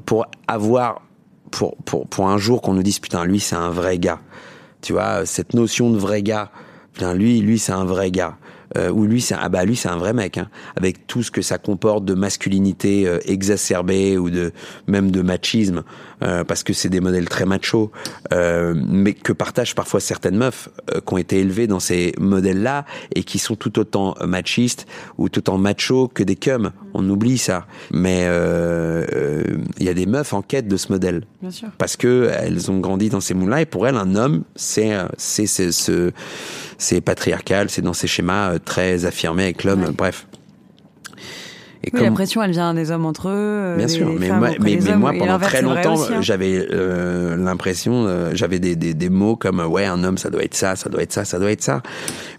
pour 0.06 0.28
avoir 0.48 1.02
pour 1.50 1.76
pour 1.78 2.08
pour 2.08 2.30
un 2.30 2.38
jour 2.38 2.62
qu'on 2.62 2.74
nous 2.74 2.84
dise 2.84 3.00
putain 3.00 3.26
lui 3.26 3.40
c'est 3.40 3.56
un 3.56 3.72
vrai 3.72 3.98
gars. 3.98 4.20
Tu 4.82 4.94
vois 4.94 5.26
cette 5.26 5.54
notion 5.54 5.90
de 5.90 5.98
vrai 5.98 6.22
gars 6.22 6.52
putain 6.94 7.14
lui 7.14 7.42
lui 7.42 7.58
c'est 7.58 7.72
un 7.72 7.86
vrai 7.86 8.12
gars 8.12 8.38
euh, 8.78 8.92
ou 8.92 9.06
lui 9.06 9.22
c'est 9.22 9.36
ah 9.40 9.50
bah 9.50 9.66
lui 9.66 9.76
c'est 9.76 9.90
un 9.90 9.98
vrai 9.98 10.14
mec 10.14 10.38
hein, 10.38 10.50
avec 10.76 11.08
tout 11.08 11.24
ce 11.24 11.32
que 11.32 11.42
ça 11.42 11.58
comporte 11.58 12.06
de 12.06 12.14
masculinité 12.14 13.08
euh, 13.08 13.20
exacerbée 13.26 14.18
ou 14.18 14.30
de 14.30 14.52
même 14.88 15.12
de 15.12 15.22
machisme 15.22 15.84
euh, 16.22 16.44
parce 16.44 16.64
que 16.64 16.74
c'est 16.74 16.90
des 16.90 17.00
modèles 17.00 17.30
très 17.30 17.46
machos 17.46 17.92
euh, 18.34 18.74
mais 18.76 19.14
que 19.14 19.34
partagent 19.34 19.76
parfois 19.76 20.00
certaines 20.00 20.38
meufs 20.38 20.70
euh, 20.94 21.00
qui 21.00 21.14
ont 21.14 21.18
été 21.18 21.40
élevées 21.40 21.68
dans 21.68 21.80
ces 21.80 22.14
modèles 22.20 22.62
là 22.62 22.86
et 23.16 23.24
qui 23.24 23.40
sont 23.40 23.56
tout 23.56 23.80
autant 23.80 24.16
machistes 24.26 24.86
ou 25.18 25.30
tout 25.30 25.40
autant 25.40 25.58
machos 25.58 26.10
que 26.10 26.24
des 26.24 26.36
cums. 26.36 26.72
On 26.94 27.08
oublie 27.10 27.38
ça. 27.38 27.68
Mais 27.92 28.24
euh, 28.24 29.44
il 29.78 29.86
y 29.86 29.90
a 29.90 29.94
des 29.94 30.06
meufs 30.06 30.34
en 30.34 30.42
quête 30.42 30.68
de 30.68 30.76
ce 30.78 30.92
modèle. 30.92 31.26
Bien 31.42 31.52
sûr. 31.52 31.70
parce 31.78 31.96
que 31.96 32.30
elles 32.38 32.70
ont 32.70 32.80
grandi 32.80 33.08
dans 33.08 33.22
ces 33.22 33.34
moules-là 33.34 33.62
et 33.62 33.66
pour 33.66 33.88
elles 33.88 33.96
un 33.96 34.16
homme 34.16 34.44
c'est 34.58 34.92
c'est 35.18 35.46
c'est 35.46 35.72
ce 35.72 36.12
c'est 36.78 37.00
patriarcal 37.00 37.70
c'est 37.70 37.82
dans 37.82 37.94
ces 37.94 38.08
schémas 38.08 38.59
très 38.60 39.06
affirmés 39.06 39.44
avec 39.44 39.64
l'homme 39.64 39.84
Ouais. 39.84 39.92
bref 39.98 40.26
et 41.82 41.92
Oui, 41.94 42.02
la 42.02 42.12
pression, 42.12 42.44
elle 42.44 42.52
vient 42.52 42.74
des 42.74 42.92
hommes 42.92 43.06
entre 43.06 43.30
eux. 43.30 43.32
euh, 43.34 43.78
Bien 43.78 43.86
des 43.86 43.92
sûr, 43.94 44.10
mais 44.20 44.28
moi, 44.28 44.50
mais, 44.60 44.80
mais 44.84 44.96
moi 44.98 45.14
pendant 45.18 45.40
très 45.40 45.62
longtemps, 45.62 45.96
hein. 46.12 46.22
j'avais 46.22 46.68
euh, 46.72 47.38
l'impression, 47.38 48.06
euh, 48.06 48.32
j'avais 48.34 48.60
des, 48.60 48.76
des, 48.76 48.94
des 48.94 49.10
mots 49.10 49.38
comme 49.38 49.62
ouais, 49.62 49.86
un 49.86 50.04
homme, 50.04 50.18
ça 50.18 50.30
doit 50.30 50.44
être 50.44 50.56
ça, 50.56 50.76
ça 50.76 50.90
doit 50.90 51.02
être 51.04 51.14
ça, 51.14 51.24
ça 51.24 51.40
doit 51.40 51.52
être 51.52 51.64
ça. 51.64 51.82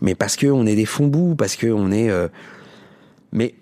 Mais 0.02 0.14
parce 0.14 0.36
que 0.36 0.46
on 0.46 0.66
est 0.66 0.76
des 0.76 0.84
fonds 0.84 1.34
parce 1.36 1.56
que 1.56 1.68
on 1.68 1.90
est. 1.90 2.10
euh, 2.10 2.28
Mais 3.32 3.54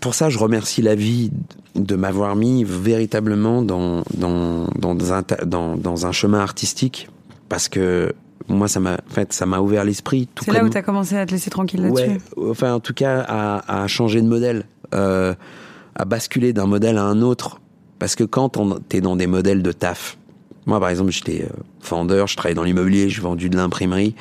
pour 0.00 0.14
ça, 0.14 0.30
je 0.30 0.38
remercie 0.38 0.80
la 0.80 0.94
vie 0.94 1.30
de 1.74 1.96
m'avoir 1.96 2.34
mis 2.34 2.64
véritablement 2.64 3.60
dans 3.60 4.04
dans 4.16 4.66
dans 4.78 5.12
un 5.12 5.22
dans, 5.44 5.76
dans 5.76 6.06
un 6.06 6.12
chemin 6.12 6.40
artistique 6.40 7.10
parce 7.50 7.68
que 7.68 8.14
moi, 8.48 8.68
ça 8.68 8.80
m'a 8.80 8.94
en 8.94 9.12
fait, 9.12 9.32
ça 9.32 9.46
m'a 9.46 9.60
ouvert 9.60 9.84
l'esprit. 9.84 10.28
C'est 10.42 10.52
là 10.52 10.64
où 10.64 10.68
tu 10.68 10.76
as 10.76 10.82
commencé 10.82 11.16
à 11.16 11.26
te 11.26 11.32
laisser 11.32 11.50
tranquille 11.50 11.82
là-dessus. 11.82 12.18
Ouais, 12.36 12.50
enfin 12.50 12.74
en 12.74 12.80
tout 12.80 12.94
cas 12.94 13.24
à, 13.26 13.82
à 13.82 13.86
changer 13.86 14.22
de 14.22 14.28
modèle, 14.28 14.64
euh, 14.94 15.34
à 15.94 16.04
basculer 16.04 16.52
d'un 16.52 16.66
modèle 16.66 16.98
à 16.98 17.04
un 17.04 17.22
autre. 17.22 17.60
Parce 17.98 18.14
que 18.14 18.24
quand 18.24 18.58
t'es 18.88 19.00
dans 19.00 19.16
des 19.16 19.26
modèles 19.26 19.62
de 19.62 19.72
taf, 19.72 20.18
moi 20.66 20.78
par 20.80 20.90
exemple 20.90 21.10
j'étais 21.10 21.42
euh, 21.42 21.48
vendeur, 21.88 22.26
je 22.26 22.36
travaillais 22.36 22.54
dans 22.54 22.62
l'immobilier, 22.64 23.08
j'ai 23.08 23.22
vendu 23.22 23.48
de 23.48 23.56
l'imprimerie. 23.56 24.14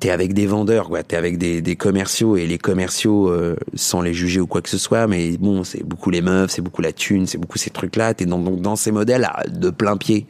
T'es 0.00 0.10
avec 0.10 0.34
des 0.34 0.46
vendeurs, 0.46 0.88
quoi. 0.88 1.02
T'es 1.02 1.16
avec 1.16 1.38
des, 1.38 1.62
des 1.62 1.76
commerciaux 1.76 2.36
et 2.36 2.46
les 2.46 2.58
commerciaux, 2.58 3.30
euh, 3.30 3.56
sans 3.74 4.02
les 4.02 4.12
juger 4.12 4.38
ou 4.40 4.46
quoi 4.46 4.60
que 4.60 4.68
ce 4.68 4.76
soit, 4.76 5.06
mais 5.06 5.38
bon, 5.38 5.64
c'est 5.64 5.82
beaucoup 5.82 6.10
les 6.10 6.20
meufs, 6.20 6.50
c'est 6.50 6.60
beaucoup 6.60 6.82
la 6.82 6.92
thune, 6.92 7.26
c'est 7.26 7.38
beaucoup 7.38 7.56
ces 7.56 7.70
trucs-là. 7.70 8.12
T'es 8.12 8.26
dans, 8.26 8.38
donc 8.38 8.60
dans 8.60 8.76
ces 8.76 8.92
modèles 8.92 9.26
de 9.48 9.70
plein 9.70 9.96
pied. 9.96 10.26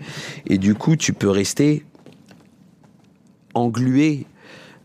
Et 0.46 0.58
du 0.58 0.76
coup, 0.76 0.94
tu 0.94 1.12
peux 1.12 1.30
rester 1.30 1.84
englué 3.54 4.26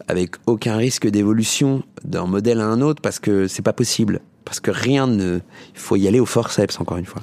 avec 0.08 0.36
aucun 0.48 0.76
risque 0.76 1.08
d'évolution 1.08 1.84
d'un 2.04 2.26
modèle 2.26 2.60
à 2.62 2.66
un 2.66 2.82
autre 2.82 3.02
parce 3.02 3.20
que 3.20 3.48
c'est 3.48 3.62
pas 3.62 3.74
possible. 3.74 4.22
Parce 4.46 4.60
que 4.60 4.72
rien 4.72 5.06
ne, 5.06 5.40
il 5.74 5.80
faut 5.80 5.96
y 5.96 6.08
aller 6.08 6.20
au 6.20 6.26
forceps 6.26 6.80
encore 6.80 6.98
une 6.98 7.06
fois. 7.06 7.22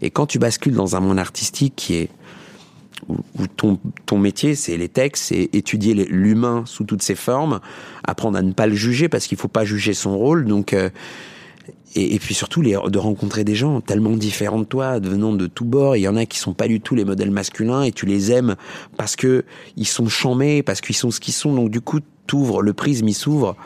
Et 0.00 0.10
quand 0.10 0.26
tu 0.26 0.38
bascules 0.38 0.74
dans 0.74 0.94
un 0.94 1.00
monde 1.00 1.18
artistique 1.18 1.74
qui 1.74 1.94
est 1.96 2.10
où, 3.08 3.46
ton, 3.56 3.78
ton 4.06 4.18
métier, 4.18 4.54
c'est 4.54 4.76
les 4.76 4.88
textes, 4.88 5.24
c'est 5.24 5.50
étudier 5.52 5.94
l'humain 5.94 6.62
sous 6.66 6.84
toutes 6.84 7.02
ses 7.02 7.14
formes, 7.14 7.60
apprendre 8.04 8.38
à 8.38 8.42
ne 8.42 8.52
pas 8.52 8.66
le 8.66 8.74
juger 8.74 9.08
parce 9.08 9.26
qu'il 9.26 9.38
faut 9.38 9.48
pas 9.48 9.64
juger 9.64 9.94
son 9.94 10.16
rôle. 10.16 10.44
Donc, 10.44 10.72
euh, 10.72 10.90
et, 11.94 12.14
et 12.14 12.18
puis 12.18 12.34
surtout 12.34 12.60
les, 12.62 12.76
de 12.88 12.98
rencontrer 12.98 13.44
des 13.44 13.54
gens 13.54 13.80
tellement 13.80 14.10
différents 14.10 14.58
de 14.60 14.64
toi, 14.64 14.98
venant 14.98 15.32
de 15.32 15.46
tous 15.46 15.64
bords. 15.64 15.96
Il 15.96 16.00
y 16.00 16.08
en 16.08 16.16
a 16.16 16.26
qui 16.26 16.38
sont 16.38 16.52
pas 16.54 16.68
du 16.68 16.80
tout 16.80 16.94
les 16.94 17.04
modèles 17.04 17.30
masculins 17.30 17.82
et 17.82 17.92
tu 17.92 18.06
les 18.06 18.30
aimes 18.32 18.56
parce 18.96 19.16
que 19.16 19.44
ils 19.76 19.86
sont 19.86 20.08
chamés, 20.08 20.62
parce 20.62 20.80
qu'ils 20.80 20.96
sont 20.96 21.10
ce 21.10 21.20
qu'ils 21.20 21.34
sont. 21.34 21.54
Donc 21.54 21.70
du 21.70 21.80
coup, 21.80 22.00
t'ouvres 22.26 22.62
le 22.62 22.72
prisme, 22.72 23.08
il 23.08 23.14
s'ouvre. 23.14 23.56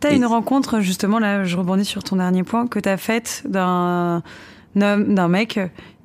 T'as 0.00 0.12
Et- 0.12 0.16
une 0.16 0.26
rencontre, 0.26 0.80
justement, 0.80 1.18
là, 1.18 1.44
je 1.44 1.56
rebondis 1.56 1.86
sur 1.86 2.04
ton 2.04 2.16
dernier 2.16 2.42
point, 2.42 2.66
que 2.66 2.78
t'as 2.78 2.98
faite 2.98 3.42
d'un 3.48 4.22
homme, 4.80 5.14
d'un 5.14 5.28
mec 5.28 5.58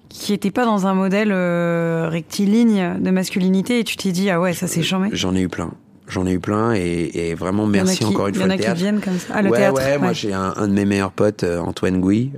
qui 0.07 0.33
était 0.33 0.51
pas 0.51 0.65
dans 0.65 0.87
un 0.87 0.93
modèle 0.93 1.29
euh, 1.31 2.07
rectiligne 2.09 2.99
de 2.99 3.11
masculinité 3.11 3.79
et 3.79 3.83
tu 3.83 3.95
t'es 3.97 4.11
dit, 4.11 4.29
ah 4.29 4.39
ouais, 4.41 4.53
ça 4.53 4.67
c'est 4.67 4.81
chambé. 4.83 5.09
J'en 5.11 5.35
ai 5.35 5.41
eu 5.41 5.49
plein. 5.49 5.71
J'en 6.11 6.27
ai 6.27 6.33
eu 6.33 6.39
plein 6.39 6.73
et, 6.75 7.09
et 7.13 7.33
vraiment 7.35 7.65
merci 7.65 7.97
qui- 7.99 8.05
encore 8.05 8.27
une 8.27 8.35
il 8.35 8.37
y 8.37 8.41
fois 8.41 8.47
en 8.47 8.51
a 8.51 8.57
qui 8.57 8.73
viennent 8.73 8.99
comme 9.01 9.17
ça. 9.17 9.33
Ah, 9.33 9.41
le 9.41 9.49
ouais, 9.49 9.57
théâtre. 9.57 9.75
ouais, 9.77 9.97
moi 9.97 10.09
ouais. 10.09 10.13
j'ai 10.13 10.33
un, 10.33 10.53
un 10.55 10.67
de 10.67 10.73
mes 10.73 10.85
meilleurs 10.85 11.13
potes, 11.13 11.43
euh, 11.43 11.59
Antoine 11.59 11.99
Gouy, 12.01 12.31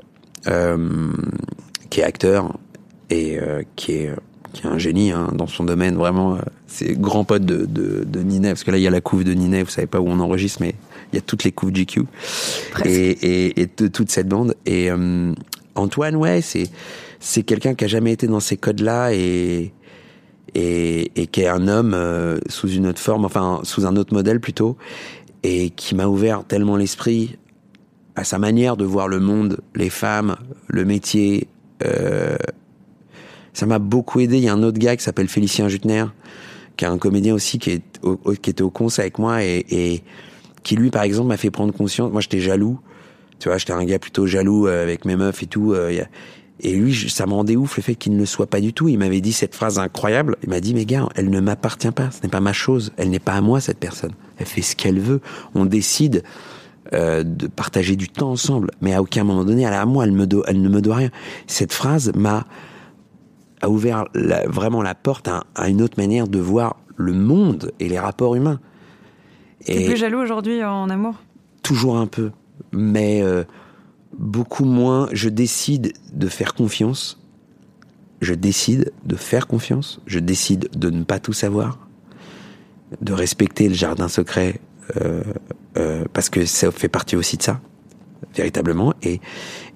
euh, 0.47 1.09
qui 1.89 1.99
est 2.01 2.03
acteur 2.03 2.57
et 3.09 3.39
euh, 3.39 3.63
qui 3.75 3.93
est 3.93 4.09
euh, 4.09 4.15
qui 4.53 4.67
est 4.67 4.69
un 4.69 4.77
génie 4.77 5.11
hein, 5.11 5.29
dans 5.33 5.47
son 5.47 5.63
domaine 5.63 5.95
vraiment. 5.95 6.35
euh, 6.35 6.39
c'est 6.67 6.93
grand 6.99 7.23
pote 7.23 7.43
de, 7.45 7.65
de, 7.65 8.03
de 8.05 8.19
Ninet 8.21 8.49
parce 8.49 8.63
que 8.63 8.71
là 8.71 8.77
il 8.77 8.83
y 8.83 8.87
a 8.87 8.91
la 8.91 9.01
couve 9.01 9.23
de 9.23 9.33
Ninet, 9.33 9.63
vous 9.63 9.69
savez 9.69 9.87
pas 9.87 9.99
où 9.99 10.07
on 10.07 10.19
enregistre, 10.19 10.59
mais 10.61 10.75
il 11.11 11.15
y 11.15 11.19
a 11.19 11.21
toutes 11.21 11.43
les 11.43 11.51
couves 11.51 11.71
GQ 11.71 12.03
et, 12.85 12.89
et, 12.91 13.61
et 13.61 13.67
de 13.77 13.87
toute 13.87 14.09
cette 14.11 14.27
bande. 14.27 14.55
Et 14.65 14.89
euh, 14.91 15.33
Antoine, 15.75 16.15
ouais, 16.15 16.41
c'est 16.41 16.67
c'est 17.19 17.43
quelqu'un 17.43 17.73
qui 17.73 17.85
a 17.85 17.87
jamais 17.87 18.11
été 18.11 18.27
dans 18.27 18.39
ces 18.39 18.57
codes-là 18.57 19.13
et 19.13 19.71
et, 20.55 21.27
qui 21.31 21.41
est 21.41 21.47
un 21.47 21.67
homme 21.67 21.93
euh, 21.93 22.37
sous 22.47 22.69
une 22.69 22.87
autre 22.87 22.99
forme, 22.99 23.25
enfin 23.25 23.61
sous 23.63 23.85
un 23.85 23.95
autre 23.95 24.13
modèle 24.13 24.39
plutôt, 24.39 24.77
et 25.43 25.69
qui 25.71 25.95
m'a 25.95 26.07
ouvert 26.07 26.43
tellement 26.45 26.75
l'esprit 26.75 27.37
à 28.15 28.23
sa 28.23 28.37
manière 28.37 28.77
de 28.77 28.85
voir 28.85 29.07
le 29.07 29.19
monde, 29.19 29.59
les 29.75 29.89
femmes, 29.89 30.35
le 30.67 30.85
métier. 30.85 31.47
Euh, 31.83 32.37
ça 33.53 33.65
m'a 33.65 33.79
beaucoup 33.79 34.19
aidé. 34.19 34.37
Il 34.37 34.43
y 34.43 34.49
a 34.49 34.53
un 34.53 34.63
autre 34.63 34.79
gars 34.79 34.95
qui 34.95 35.03
s'appelle 35.03 35.27
Félicien 35.27 35.67
Jutner, 35.67 36.05
qui 36.77 36.85
est 36.85 36.87
un 36.87 36.97
comédien 36.97 37.33
aussi 37.33 37.59
qui, 37.59 37.71
est 37.71 37.83
au, 38.03 38.19
était 38.31 38.61
au 38.61 38.69
cons 38.69 38.87
avec 38.99 39.17
moi 39.17 39.43
et, 39.43 39.65
et 39.69 40.03
qui 40.63 40.75
lui, 40.75 40.91
par 40.91 41.03
exemple, 41.03 41.29
m'a 41.29 41.37
fait 41.37 41.51
prendre 41.51 41.73
conscience. 41.73 42.11
Moi, 42.11 42.21
j'étais 42.21 42.39
jaloux. 42.39 42.79
Tu 43.39 43.49
vois, 43.49 43.57
j'étais 43.57 43.73
un 43.73 43.83
gars 43.83 43.99
plutôt 43.99 44.27
jaloux 44.27 44.67
euh, 44.67 44.83
avec 44.83 45.05
mes 45.05 45.15
meufs 45.15 45.41
et 45.43 45.47
tout. 45.47 45.73
Et 46.63 46.73
lui, 46.75 46.93
ça 47.09 47.25
me 47.27 47.33
rendait 47.33 47.55
ouf 47.55 47.77
le 47.77 47.83
fait 47.83 47.95
qu'il 47.95 48.13
ne 48.13 48.19
le 48.19 48.25
soit 48.25 48.47
pas 48.47 48.61
du 48.61 48.73
tout. 48.73 48.87
Il 48.87 48.97
m'avait 48.97 49.21
dit 49.21 49.33
cette 49.33 49.53
phrase 49.53 49.77
incroyable. 49.79 50.37
Il 50.43 50.49
m'a 50.49 50.59
dit, 50.61 50.73
mais 50.73 50.85
gars, 50.85 51.07
elle 51.15 51.29
ne 51.29 51.39
m'appartient 51.39 51.91
pas. 51.91 52.09
Ce 52.11 52.23
n'est 52.23 52.29
pas 52.29 52.39
ma 52.39 52.53
chose. 52.53 52.93
Elle 52.97 53.09
n'est 53.09 53.19
pas 53.19 53.33
à 53.33 53.41
moi, 53.41 53.59
cette 53.59 53.77
personne. 53.79 54.13
Elle 54.37 54.45
fait 54.45 54.61
ce 54.61 54.75
qu'elle 54.75 54.99
veut. 54.99 55.19
On 55.55 55.65
décide 55.65 56.23
euh, 56.93 57.23
de 57.23 57.47
partager 57.47 57.95
du 57.95 58.07
temps 58.09 58.31
ensemble. 58.31 58.71
Mais 58.81 58.93
à 58.93 59.01
aucun 59.01 59.23
moment 59.25 59.43
donné, 59.43 59.63
elle 59.63 59.73
est 59.73 59.75
à 59.75 59.85
moi. 59.85 60.05
Elle, 60.05 60.13
me 60.13 60.25
do- 60.25 60.43
elle 60.47 60.61
ne 60.61 60.69
me 60.69 60.81
doit 60.81 60.95
rien. 60.95 61.09
Cette 61.47 61.73
phrase 61.73 62.11
m'a 62.15 62.45
a 63.61 63.69
ouvert 63.69 64.05
la- 64.13 64.47
vraiment 64.47 64.81
la 64.81 64.95
porte 64.95 65.27
à, 65.27 65.43
à 65.55 65.69
une 65.69 65.81
autre 65.81 65.95
manière 65.97 66.27
de 66.27 66.39
voir 66.39 66.77
le 66.95 67.13
monde 67.13 67.71
et 67.79 67.87
les 67.89 67.99
rapports 67.99 68.35
humains. 68.35 68.59
T'es 69.65 69.85
plus 69.85 69.97
jaloux 69.97 70.19
aujourd'hui 70.19 70.63
en 70.63 70.89
amour? 70.89 71.15
Toujours 71.61 71.97
un 71.97 72.07
peu, 72.07 72.31
mais 72.73 73.21
euh, 73.21 73.43
beaucoup 74.17 74.65
moins. 74.65 75.09
Je 75.11 75.29
décide 75.29 75.93
de 76.13 76.27
faire 76.27 76.53
confiance. 76.53 77.19
Je 78.21 78.33
décide 78.33 78.91
de 79.05 79.15
faire 79.15 79.47
confiance. 79.47 79.99
Je 80.05 80.19
décide 80.19 80.69
de 80.77 80.89
ne 80.89 81.03
pas 81.03 81.19
tout 81.19 81.33
savoir, 81.33 81.79
de 83.01 83.13
respecter 83.13 83.67
le 83.67 83.73
jardin 83.73 84.07
secret, 84.07 84.61
euh, 85.01 85.23
euh, 85.77 86.05
parce 86.13 86.29
que 86.29 86.45
ça 86.45 86.71
fait 86.71 86.89
partie 86.89 87.15
aussi 87.15 87.37
de 87.37 87.43
ça, 87.43 87.59
véritablement. 88.35 88.93
Et 89.01 89.19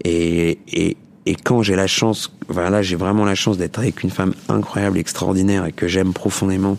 et 0.04 0.60
et, 0.68 0.98
et 1.26 1.36
quand 1.36 1.62
j'ai 1.62 1.76
la 1.76 1.88
chance, 1.88 2.32
voilà, 2.48 2.70
là 2.70 2.82
j'ai 2.82 2.96
vraiment 2.96 3.26
la 3.26 3.36
chance 3.36 3.58
d'être 3.58 3.80
avec 3.80 4.04
une 4.04 4.12
femme 4.12 4.34
incroyable, 4.48 4.98
extraordinaire 4.98 5.66
et 5.66 5.74
que 5.74 5.88
j'aime 5.88 6.14
profondément 6.14 6.78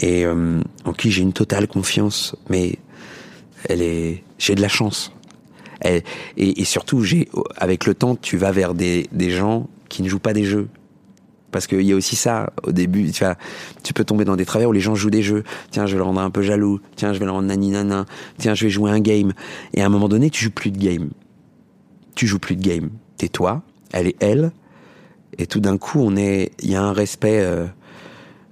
et 0.00 0.24
euh, 0.24 0.60
en 0.84 0.92
qui 0.92 1.10
j'ai 1.10 1.22
une 1.22 1.32
totale 1.32 1.66
confiance, 1.66 2.36
mais 2.48 2.78
elle 3.68 3.82
est, 3.82 4.22
j'ai 4.38 4.54
de 4.54 4.60
la 4.60 4.68
chance. 4.68 5.13
Et, 5.84 6.02
et 6.36 6.64
surtout, 6.64 7.02
j'ai, 7.02 7.28
avec 7.56 7.86
le 7.86 7.94
temps, 7.94 8.16
tu 8.16 8.36
vas 8.36 8.52
vers 8.52 8.74
des, 8.74 9.06
des 9.12 9.30
gens 9.30 9.68
qui 9.88 10.02
ne 10.02 10.08
jouent 10.08 10.18
pas 10.18 10.32
des 10.32 10.44
jeux. 10.44 10.68
Parce 11.54 11.68
qu'il 11.68 11.82
y 11.82 11.92
a 11.92 11.94
aussi 11.94 12.16
ça, 12.16 12.52
au 12.64 12.72
début, 12.72 13.12
tu, 13.12 13.22
vois, 13.22 13.36
tu 13.84 13.92
peux 13.92 14.04
tomber 14.04 14.24
dans 14.24 14.34
des 14.34 14.44
travers 14.44 14.68
où 14.70 14.72
les 14.72 14.80
gens 14.80 14.96
jouent 14.96 15.10
des 15.10 15.22
jeux. 15.22 15.44
Tiens, 15.70 15.86
je 15.86 15.92
vais 15.92 15.98
le 15.98 16.02
rendre 16.02 16.20
un 16.20 16.30
peu 16.30 16.42
jaloux. 16.42 16.80
Tiens, 16.96 17.12
je 17.12 17.20
vais 17.20 17.26
le 17.26 17.30
rendre 17.30 17.46
nani 17.46 17.70
nana. 17.70 18.06
Tiens, 18.38 18.54
je 18.54 18.64
vais 18.64 18.70
jouer 18.70 18.90
un 18.90 18.98
game. 18.98 19.32
Et 19.72 19.80
à 19.80 19.86
un 19.86 19.88
moment 19.88 20.08
donné, 20.08 20.30
tu 20.30 20.42
joues 20.42 20.50
plus 20.50 20.72
de 20.72 20.78
game. 20.78 21.10
Tu 22.16 22.26
joues 22.26 22.40
plus 22.40 22.56
de 22.56 22.62
game. 22.62 22.90
T'es 23.18 23.28
toi, 23.28 23.62
elle 23.92 24.08
est 24.08 24.16
elle. 24.18 24.50
Et 25.38 25.46
tout 25.46 25.60
d'un 25.60 25.78
coup, 25.78 26.00
on 26.00 26.16
est, 26.16 26.50
il 26.60 26.70
y 26.70 26.74
a 26.74 26.82
un 26.82 26.92
respect, 26.92 27.40
euh, 27.40 27.66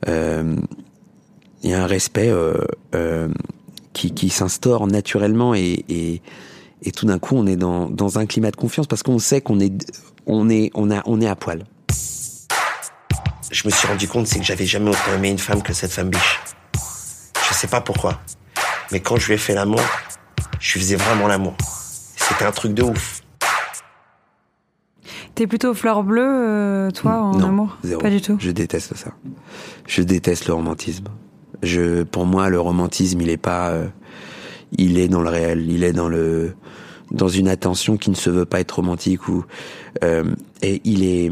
euh, 0.09 0.55
il 1.63 1.71
y 1.71 1.75
a 1.75 1.83
un 1.83 1.87
respect 1.87 2.31
euh, 2.31 2.55
euh, 2.95 3.29
qui, 3.93 4.13
qui 4.13 4.29
s'instaure 4.29 4.87
naturellement 4.87 5.55
et, 5.55 5.85
et, 5.89 6.23
et 6.83 6.93
tout 6.93 7.07
d'un 7.07 7.19
coup 7.19 7.37
on 7.37 7.47
est 7.47 7.57
dans, 7.57 7.89
dans 7.89 8.19
un 8.19 8.27
climat 8.27 8.51
de 8.51 8.57
confiance 8.57 8.87
parce 8.87 9.03
qu'on 9.03 9.19
sait 9.19 9.41
qu'on 9.41 9.61
est 9.61 9.73
on 10.27 10.49
est 10.51 10.71
on 10.75 10.91
a 10.91 11.03
on 11.07 11.21
est 11.21 11.29
à 11.29 11.37
poil. 11.37 11.65
Je 13.51 13.67
me 13.67 13.71
suis 13.73 13.87
rendu 13.87 14.09
compte 14.09 14.27
c'est 14.27 14.39
que 14.39 14.45
j'avais 14.45 14.67
jamais 14.67 14.91
autant 14.91 15.15
aimé 15.17 15.31
une 15.31 15.39
femme 15.39 15.63
que 15.63 15.73
cette 15.73 15.93
femme 15.93 16.11
biche. 16.11 16.41
Je 17.49 17.55
sais 17.55 17.69
pas 17.69 17.81
pourquoi, 17.81 18.21
mais 18.91 19.01
quand 19.01 19.17
je 19.17 19.27
lui 19.27 19.35
ai 19.35 19.39
fait 19.39 19.55
l'amour, 19.55 19.81
je 20.59 20.75
lui 20.75 20.81
faisais 20.81 20.97
vraiment 20.97 21.27
l'amour. 21.29 21.55
C'était 22.17 22.45
un 22.45 22.53
truc 22.53 22.73
de 22.73 22.83
ouf. 22.83 23.23
T'es 25.35 25.47
plutôt 25.47 25.73
fleur 25.75 26.03
bleue, 26.03 26.23
euh, 26.23 26.91
toi, 26.91 27.17
en 27.23 27.33
non, 27.37 27.49
amour? 27.49 27.79
zéro. 27.83 28.01
Pas 28.01 28.11
du 28.11 28.21
tout. 28.21 28.37
Je 28.39 28.51
déteste 28.51 28.95
ça. 28.97 29.13
Je 29.87 30.03
déteste 30.03 30.47
le 30.47 30.55
romantisme. 30.55 31.07
Je, 31.63 32.03
pour 32.03 32.27
moi, 32.27 32.49
le 32.51 32.61
romantisme, 32.61 33.21
il 33.23 33.31
est 33.31 33.39
pas, 33.39 33.71
euh, 33.71 33.87
il 34.79 34.99
est 34.99 35.09
dans 35.09 35.23
le 35.23 35.29
réel, 35.29 35.71
il 35.71 35.85
est 35.85 35.93
dans 35.93 36.09
le, 36.09 36.55
dans 37.11 37.29
une 37.29 37.49
attention 37.49 37.97
qui 37.97 38.11
ne 38.11 38.15
se 38.15 38.31
veut 38.31 38.45
pas 38.45 38.61
être 38.61 38.73
romantique 38.73 39.29
ou, 39.29 39.45
euh, 40.03 40.25
et 40.63 40.81
il 40.85 41.05
est, 41.05 41.31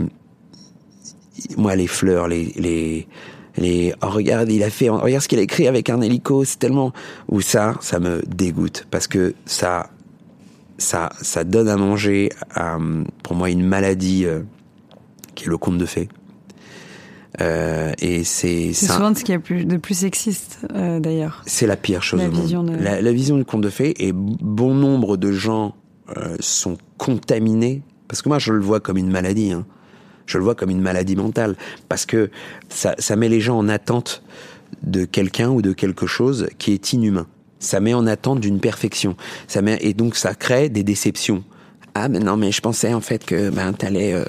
moi, 1.56 1.74
les 1.76 1.86
fleurs, 1.86 2.28
les, 2.28 2.52
les, 2.56 3.06
les, 3.56 3.94
oh, 4.02 4.10
regarde, 4.10 4.50
il 4.50 4.62
a 4.62 4.70
fait, 4.70 4.88
regarde 4.88 5.22
ce 5.22 5.28
qu'il 5.28 5.38
a 5.38 5.42
écrit 5.42 5.66
avec 5.66 5.90
un 5.90 6.00
hélico, 6.00 6.44
c'est 6.44 6.58
tellement, 6.58 6.92
ou 7.28 7.40
ça, 7.40 7.74
ça 7.80 7.98
me 7.98 8.22
dégoûte 8.26 8.86
parce 8.90 9.06
que 9.06 9.34
ça, 9.46 9.90
ça, 10.78 11.10
ça 11.20 11.44
donne 11.44 11.68
à 11.68 11.76
manger 11.76 12.30
à, 12.54 12.78
pour 13.22 13.36
moi, 13.36 13.50
une 13.50 13.64
maladie 13.64 14.24
euh, 14.26 14.40
qui 15.34 15.44
est 15.44 15.48
le 15.48 15.58
conte 15.58 15.78
de 15.78 15.86
fées. 15.86 16.08
Euh, 17.40 17.92
et 18.00 18.24
c'est 18.24 18.72
souvent 18.72 19.14
ce 19.14 19.22
qu'il 19.22 19.32
y 19.32 19.36
a 19.36 19.40
plus, 19.40 19.64
de 19.64 19.76
plus 19.76 19.94
sexiste, 19.94 20.58
euh, 20.74 20.98
d'ailleurs. 20.98 21.42
c'est 21.46 21.66
la 21.66 21.76
pire 21.76 22.02
chose 22.02 22.20
La 22.20 22.26
au 22.28 22.30
monde. 22.32 22.40
vision 22.42 22.64
de- 22.64 22.74
La, 22.76 23.00
la 23.00 23.12
vision 23.12 23.36
du 23.36 23.44
conte 23.44 23.60
de 23.60 23.70
fées 23.70 23.94
et 24.04 24.12
bon 24.12 24.74
nombre 24.74 25.16
de 25.16 25.30
gens 25.30 25.74
euh, 26.16 26.36
sont 26.40 26.76
contaminés 26.98 27.82
parce 28.08 28.20
que 28.22 28.28
moi 28.28 28.38
je 28.40 28.52
le 28.52 28.60
vois 28.60 28.80
comme 28.80 28.96
une 28.96 29.10
maladie. 29.10 29.52
Hein. 29.52 29.64
Je 30.26 30.38
le 30.38 30.44
vois 30.44 30.54
comme 30.56 30.70
une 30.70 30.80
maladie 30.80 31.14
mentale 31.16 31.56
parce 31.88 32.04
que 32.04 32.30
ça, 32.68 32.94
ça 32.98 33.14
met 33.16 33.28
les 33.28 33.40
gens 33.40 33.56
en 33.58 33.68
attente 33.68 34.22
de 34.82 35.04
quelqu'un 35.04 35.50
ou 35.50 35.62
de 35.62 35.72
quelque 35.72 36.06
chose 36.06 36.48
qui 36.58 36.72
est 36.72 36.92
inhumain. 36.92 37.26
Ça 37.60 37.78
met 37.80 37.94
en 37.94 38.06
attente 38.06 38.40
d'une 38.40 38.58
perfection. 38.58 39.16
Ça 39.46 39.62
met 39.62 39.78
et 39.82 39.94
donc 39.94 40.16
ça 40.16 40.34
crée 40.34 40.68
des 40.68 40.82
déceptions. 40.82 41.44
Ah 41.94 42.08
non 42.08 42.36
mais 42.36 42.52
je 42.52 42.60
pensais 42.60 42.94
en 42.94 43.00
fait 43.00 43.24
que 43.24 43.50
ben 43.50 43.72
t'allais 43.72 44.12
euh, 44.14 44.24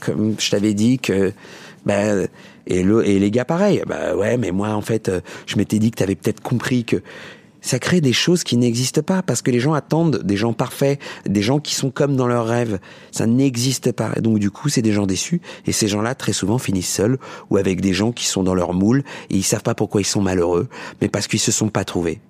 comme 0.00 0.34
je 0.38 0.50
t'avais 0.50 0.74
dit 0.74 0.98
que 0.98 1.32
ben 1.86 2.28
et 2.66 2.82
le 2.82 3.06
et 3.06 3.18
les 3.18 3.30
gars 3.30 3.44
pareil 3.44 3.82
bah 3.86 4.14
ouais 4.14 4.36
mais 4.36 4.50
moi 4.50 4.70
en 4.70 4.82
fait 4.82 5.08
euh, 5.08 5.20
je 5.46 5.56
m'étais 5.56 5.78
dit 5.78 5.90
que 5.90 5.96
t'avais 5.96 6.16
peut-être 6.16 6.40
compris 6.40 6.84
que 6.84 7.02
ça 7.60 7.78
crée 7.78 8.00
des 8.00 8.12
choses 8.12 8.44
qui 8.44 8.56
n'existent 8.56 9.02
pas 9.02 9.22
parce 9.22 9.42
que 9.42 9.50
les 9.50 9.60
gens 9.60 9.72
attendent 9.72 10.22
des 10.22 10.36
gens 10.36 10.52
parfaits, 10.52 11.00
des 11.26 11.42
gens 11.42 11.58
qui 11.58 11.74
sont 11.74 11.90
comme 11.90 12.16
dans 12.16 12.28
leurs 12.28 12.46
rêves. 12.46 12.78
Ça 13.10 13.26
n'existe 13.26 13.92
pas. 13.92 14.12
Et 14.16 14.20
donc 14.20 14.38
du 14.38 14.50
coup, 14.50 14.68
c'est 14.68 14.82
des 14.82 14.92
gens 14.92 15.06
déçus 15.06 15.40
et 15.66 15.72
ces 15.72 15.88
gens-là 15.88 16.14
très 16.14 16.32
souvent 16.32 16.58
finissent 16.58 16.92
seuls 16.92 17.18
ou 17.50 17.56
avec 17.56 17.80
des 17.80 17.92
gens 17.92 18.12
qui 18.12 18.26
sont 18.26 18.42
dans 18.42 18.54
leur 18.54 18.74
moule 18.74 19.02
et 19.30 19.36
ils 19.36 19.42
savent 19.42 19.62
pas 19.62 19.74
pourquoi 19.74 20.00
ils 20.00 20.04
sont 20.04 20.22
malheureux, 20.22 20.68
mais 21.00 21.08
parce 21.08 21.26
qu'ils 21.26 21.40
se 21.40 21.52
sont 21.52 21.68
pas 21.68 21.84
trouvés. 21.84 22.20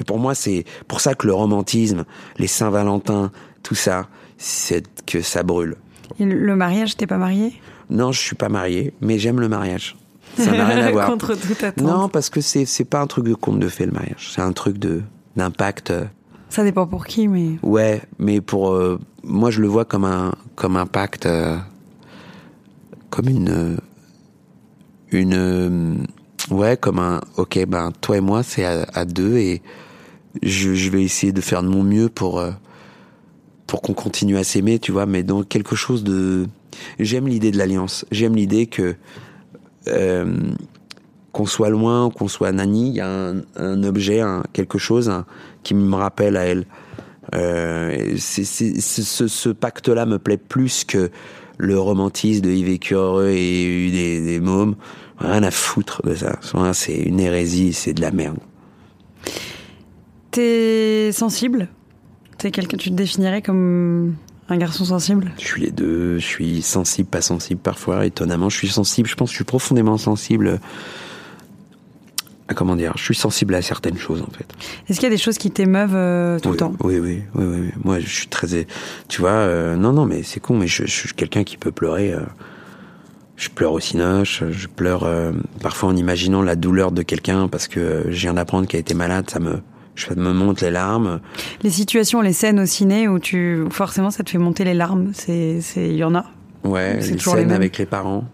Et 0.00 0.04
pour 0.04 0.18
moi, 0.18 0.34
c'est 0.34 0.64
pour 0.88 1.00
ça 1.00 1.14
que 1.14 1.26
le 1.26 1.34
romantisme, 1.34 2.04
les 2.38 2.46
Saint-Valentin, 2.46 3.30
tout 3.62 3.74
ça, 3.74 4.08
c'est 4.38 4.82
que 5.06 5.20
ça 5.20 5.42
brûle. 5.42 5.76
Et 6.18 6.24
le- 6.24 6.56
mariage, 6.56 6.96
t'es 6.96 7.06
pas 7.06 7.18
marié? 7.18 7.52
Non, 7.90 8.12
je 8.12 8.20
suis 8.20 8.36
pas 8.36 8.48
marié, 8.48 8.92
mais 9.00 9.18
j'aime 9.18 9.40
le 9.40 9.48
mariage. 9.48 9.96
Ça 10.38 10.52
n'a 10.52 10.64
rien 10.66 10.84
à 10.86 10.90
voir. 10.92 11.06
Contre 11.10 11.34
toute 11.34 11.62
attente. 11.62 11.84
Non, 11.84 12.08
parce 12.08 12.30
que 12.30 12.40
c'est 12.40 12.64
c'est 12.64 12.84
pas 12.84 13.00
un 13.00 13.06
truc 13.06 13.24
de 13.26 13.34
conte 13.34 13.58
de 13.58 13.68
fées 13.68 13.86
le 13.86 13.92
mariage. 13.92 14.30
C'est 14.34 14.40
un 14.42 14.52
truc 14.52 14.78
de 14.78 15.02
d'impact. 15.36 15.92
Ça 16.48 16.62
dépend 16.64 16.86
pour 16.86 17.06
qui, 17.06 17.28
mais. 17.28 17.58
Ouais, 17.62 18.00
mais 18.18 18.40
pour 18.40 18.70
euh, 18.72 18.98
moi 19.24 19.50
je 19.50 19.60
le 19.60 19.68
vois 19.68 19.84
comme 19.84 20.04
un 20.04 20.32
comme 20.54 20.76
un 20.76 20.86
pacte, 20.86 21.26
euh, 21.26 21.56
comme 23.10 23.28
une 23.28 23.78
une 25.10 25.34
euh, 25.34 25.94
ouais 26.54 26.76
comme 26.76 26.98
un 27.00 27.20
ok 27.36 27.66
ben 27.66 27.90
toi 28.00 28.16
et 28.16 28.20
moi 28.20 28.42
c'est 28.42 28.64
à, 28.64 28.86
à 28.94 29.04
deux 29.04 29.36
et 29.38 29.62
je, 30.42 30.74
je 30.74 30.90
vais 30.90 31.02
essayer 31.02 31.32
de 31.32 31.40
faire 31.40 31.62
de 31.62 31.68
mon 31.68 31.82
mieux 31.82 32.08
pour 32.08 32.38
euh, 32.38 32.50
pour 33.66 33.82
qu'on 33.82 33.94
continue 33.94 34.36
à 34.36 34.44
s'aimer, 34.44 34.78
tu 34.78 34.90
vois, 34.92 35.06
mais 35.06 35.22
dans 35.22 35.42
quelque 35.42 35.76
chose 35.76 36.02
de 36.04 36.46
j'aime 36.98 37.28
l'idée 37.28 37.50
de 37.50 37.58
l'alliance, 37.58 38.04
j'aime 38.10 38.34
l'idée 38.34 38.66
que 38.66 38.94
euh, 39.88 40.34
qu'on 41.32 41.46
soit 41.46 41.70
loin, 41.70 42.10
qu'on 42.10 42.26
soit 42.28 42.50
nani, 42.52 42.88
il 42.90 42.94
y 42.96 43.00
a 43.00 43.08
un, 43.08 43.42
un 43.56 43.82
objet, 43.84 44.20
un, 44.20 44.42
quelque 44.52 44.78
chose 44.78 45.08
un- 45.08 45.24
qui 45.62 45.74
me 45.74 45.94
rappelle 45.94 46.36
à 46.36 46.42
elle. 46.44 46.66
Euh, 47.34 48.14
c'est- 48.18 48.44
c'est- 48.44 48.80
ce, 48.80 49.48
pacte-là 49.50 50.06
me 50.06 50.18
plaît 50.18 50.36
plus 50.36 50.82
que 50.84 51.10
le 51.58 51.78
romantisme 51.78 52.40
de 52.42 52.50
y 52.50 52.64
vécu 52.64 52.94
heureux 52.94 53.28
et 53.28 53.90
des, 53.92 54.20
des 54.24 54.40
mômes. 54.40 54.74
Rien 55.18 55.42
à 55.44 55.50
foutre 55.52 56.02
de 56.04 56.14
ça. 56.16 56.38
C'est 56.72 56.96
une 56.96 57.20
hérésie, 57.20 57.72
c'est 57.72 57.92
de 57.92 58.00
la 58.00 58.10
merde. 58.10 58.38
T'es 60.30 61.10
sensible? 61.12 61.68
T'es 62.38 62.50
quelqu'un, 62.50 62.76
tu 62.76 62.90
te 62.90 62.94
définirais 62.94 63.42
comme 63.42 64.14
un 64.48 64.56
garçon 64.56 64.84
sensible? 64.84 65.32
Je 65.38 65.44
suis 65.44 65.60
les 65.62 65.70
deux, 65.70 66.18
je 66.18 66.24
suis 66.24 66.62
sensible, 66.62 67.08
pas 67.08 67.20
sensible 67.20 67.60
parfois. 67.60 68.06
Étonnamment, 68.06 68.48
je 68.48 68.56
suis 68.56 68.68
sensible. 68.68 69.08
Je 69.08 69.14
pense 69.14 69.30
que 69.30 69.32
je 69.32 69.36
suis 69.38 69.44
profondément 69.44 69.98
sensible. 69.98 70.60
À 72.48 72.54
comment 72.54 72.74
dire 72.74 72.92
Je 72.96 73.04
suis 73.04 73.14
sensible 73.14 73.54
à 73.54 73.62
certaines 73.62 73.98
choses 73.98 74.22
en 74.22 74.30
fait. 74.30 74.46
Est-ce 74.88 74.98
qu'il 74.98 75.08
y 75.08 75.12
a 75.12 75.14
des 75.14 75.22
choses 75.22 75.38
qui 75.38 75.50
t'émeuvent 75.50 75.94
euh, 75.94 76.38
tout 76.40 76.48
oui, 76.48 76.52
le 76.54 76.58
temps? 76.58 76.72
Oui, 76.80 76.98
oui, 76.98 77.22
oui, 77.34 77.44
oui, 77.46 77.58
oui. 77.60 77.70
Moi, 77.84 78.00
je 78.00 78.08
suis 78.08 78.26
très. 78.26 78.66
Tu 79.08 79.20
vois, 79.20 79.30
euh, 79.30 79.76
non, 79.76 79.92
non, 79.92 80.04
mais 80.04 80.22
c'est 80.22 80.40
con, 80.40 80.56
mais 80.56 80.66
je, 80.66 80.84
je 80.84 80.90
suis 80.90 81.12
quelqu'un 81.12 81.44
qui 81.44 81.56
peut 81.56 81.70
pleurer. 81.72 82.12
euh, 82.12 82.20
je 83.36 83.48
pleure 83.48 83.72
au 83.72 83.80
cinoche, 83.80 84.42
je 84.50 84.66
pleure 84.66 85.04
euh, 85.04 85.32
parfois 85.62 85.88
en 85.88 85.96
imaginant 85.96 86.42
la 86.42 86.56
douleur 86.56 86.92
de 86.92 87.02
quelqu'un 87.02 87.48
parce 87.48 87.68
que 87.68 87.80
euh, 87.80 88.04
je 88.10 88.20
viens 88.20 88.34
d'apprendre 88.34 88.66
qu'il 88.68 88.76
a 88.76 88.80
été 88.80 88.92
malade, 88.92 89.30
ça 89.30 89.40
me, 89.40 89.60
je 90.08 90.14
me 90.14 90.32
monte 90.32 90.60
les 90.60 90.70
larmes. 90.70 91.20
Les 91.62 91.70
situations, 91.70 92.20
les 92.20 92.32
scènes 92.32 92.60
au 92.60 92.66
ciné 92.66 93.08
où 93.08 93.18
tu 93.18 93.64
forcément 93.70 94.10
ça 94.10 94.22
te 94.24 94.30
fait 94.30 94.38
monter 94.38 94.64
les 94.64 94.74
larmes, 94.74 95.10
c'est 95.14 95.60
il 95.76 95.96
y 95.96 96.04
en 96.04 96.14
a. 96.14 96.24
Ouais, 96.64 96.98
C'est 97.00 97.08
les 97.08 97.12
les 97.14 97.18
scènes 97.20 97.36
mêmes. 97.48 97.50
avec 97.52 97.78
les 97.78 97.86
parents. 97.86 98.24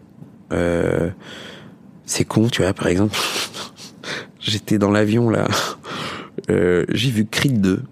Euh, 0.53 1.11
c'est 2.05 2.25
con, 2.25 2.49
tu 2.49 2.63
vois, 2.63 2.73
par 2.73 2.87
exemple. 2.89 3.17
J'étais 4.41 4.79
dans 4.79 4.91
l'avion, 4.91 5.29
là. 5.31 5.49
Euh, 6.51 6.85
j'ai 6.91 7.11
vu 7.11 7.27
Creed 7.27 7.61
2. 7.61 7.83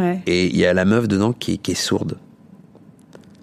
Ouais. 0.00 0.20
Et 0.26 0.46
il 0.46 0.56
y 0.56 0.64
a 0.66 0.72
la 0.74 0.84
meuf 0.84 1.06
dedans 1.06 1.32
qui, 1.32 1.58
qui 1.58 1.70
est 1.72 1.74
sourde. 1.76 2.18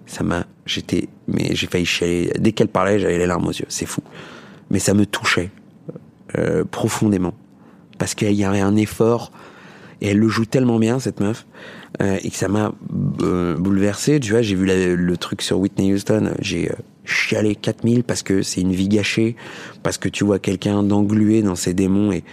Ça 0.06 0.22
m'a. 0.22 0.44
J'étais. 0.66 1.08
Mais 1.28 1.54
j'ai 1.54 1.66
failli 1.66 1.86
chialer. 1.86 2.30
Dès 2.38 2.52
qu'elle 2.52 2.68
parlait, 2.68 2.98
j'avais 2.98 3.16
les 3.18 3.26
larmes 3.26 3.46
aux 3.46 3.52
yeux. 3.52 3.64
C'est 3.68 3.86
fou. 3.86 4.02
Mais 4.70 4.78
ça 4.78 4.92
me 4.94 5.06
touchait. 5.06 5.50
euh, 6.38 6.64
profondément. 6.70 7.34
Parce 7.98 8.14
qu'il 8.14 8.32
y 8.32 8.44
avait 8.44 8.60
un 8.60 8.76
effort. 8.76 9.32
Et 10.02 10.08
elle 10.08 10.18
le 10.18 10.28
joue 10.28 10.44
tellement 10.44 10.78
bien, 10.80 10.98
cette 10.98 11.20
meuf. 11.20 11.46
euh, 12.02 12.18
et 12.22 12.30
que 12.30 12.36
ça 12.36 12.48
m'a 12.48 12.72
euh, 13.22 13.56
bouleversé. 13.56 14.18
Tu 14.18 14.32
vois, 14.32 14.42
j'ai 14.42 14.56
vu 14.56 14.66
le 14.96 15.16
truc 15.16 15.42
sur 15.42 15.58
Whitney 15.60 15.94
Houston. 15.94 16.34
J'ai 16.40 16.70
euh, 16.70 16.74
chialé 17.04 17.54
4000 17.54 18.02
parce 18.02 18.22
que 18.24 18.42
c'est 18.42 18.60
une 18.60 18.72
vie 18.72 18.88
gâchée. 18.88 19.36
Parce 19.84 19.98
que 19.98 20.08
tu 20.08 20.24
vois 20.24 20.40
quelqu'un 20.40 20.82
d'englué 20.82 21.42
dans 21.42 21.54
ses 21.54 21.72
démons. 21.72 22.10
Et, 22.10 22.24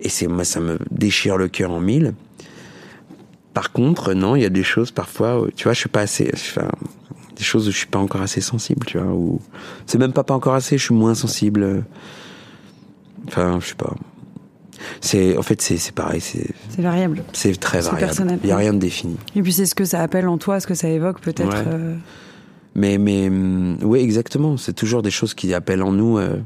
et 0.00 0.08
c'est 0.08 0.28
moi, 0.28 0.44
ça 0.44 0.60
me 0.60 0.78
déchire 0.92 1.36
le 1.36 1.48
cœur 1.48 1.72
en 1.72 1.80
mille. 1.80 2.14
Par 3.52 3.72
contre, 3.72 4.14
non, 4.14 4.36
il 4.36 4.42
y 4.42 4.46
a 4.46 4.50
des 4.50 4.62
choses 4.62 4.92
parfois, 4.92 5.44
tu 5.56 5.64
vois, 5.64 5.72
je 5.72 5.80
suis 5.80 5.88
pas 5.88 6.02
assez, 6.02 6.30
enfin, 6.32 6.68
des 7.34 7.42
choses 7.42 7.66
où 7.66 7.72
je 7.72 7.78
suis 7.78 7.88
pas 7.88 7.98
encore 7.98 8.22
assez 8.22 8.40
sensible, 8.40 8.86
tu 8.86 8.98
vois, 8.98 9.12
ou 9.12 9.40
c'est 9.86 9.98
même 9.98 10.12
pas 10.12 10.22
pas 10.22 10.34
encore 10.34 10.54
assez, 10.54 10.78
je 10.78 10.84
suis 10.84 10.94
moins 10.94 11.16
sensible. 11.16 11.82
Enfin, 13.26 13.58
je 13.60 13.66
sais 13.70 13.74
pas. 13.74 13.96
C'est, 15.00 15.36
en 15.36 15.42
fait, 15.42 15.60
c'est, 15.62 15.92
pareil, 15.92 16.20
c'est, 16.20 16.46
variable. 16.78 17.22
c'est 17.32 17.58
très 17.58 17.80
variable. 17.80 18.38
Il 18.42 18.48
y 18.48 18.52
a 18.52 18.56
rien 18.56 18.72
de 18.72 18.78
défini. 18.78 19.16
Et 19.36 19.42
puis 19.42 19.52
c'est 19.52 19.66
ce 19.66 19.74
que 19.74 19.84
ça 19.84 20.00
appelle 20.00 20.28
en 20.28 20.38
toi, 20.38 20.60
ce 20.60 20.66
que 20.66 20.74
ça 20.74 20.88
évoque 20.88 21.20
peut-être. 21.20 21.48
Ouais. 21.48 21.64
euh, 21.66 21.94
Mais, 22.74 22.98
mais, 22.98 23.28
hum, 23.28 23.78
oui, 23.82 24.00
exactement. 24.00 24.56
C'est 24.56 24.72
toujours 24.74 25.02
des 25.02 25.10
choses 25.10 25.34
qui 25.34 25.52
appellent 25.54 25.82
en 25.82 25.92
nous, 25.92 26.18
euh, 26.18 26.36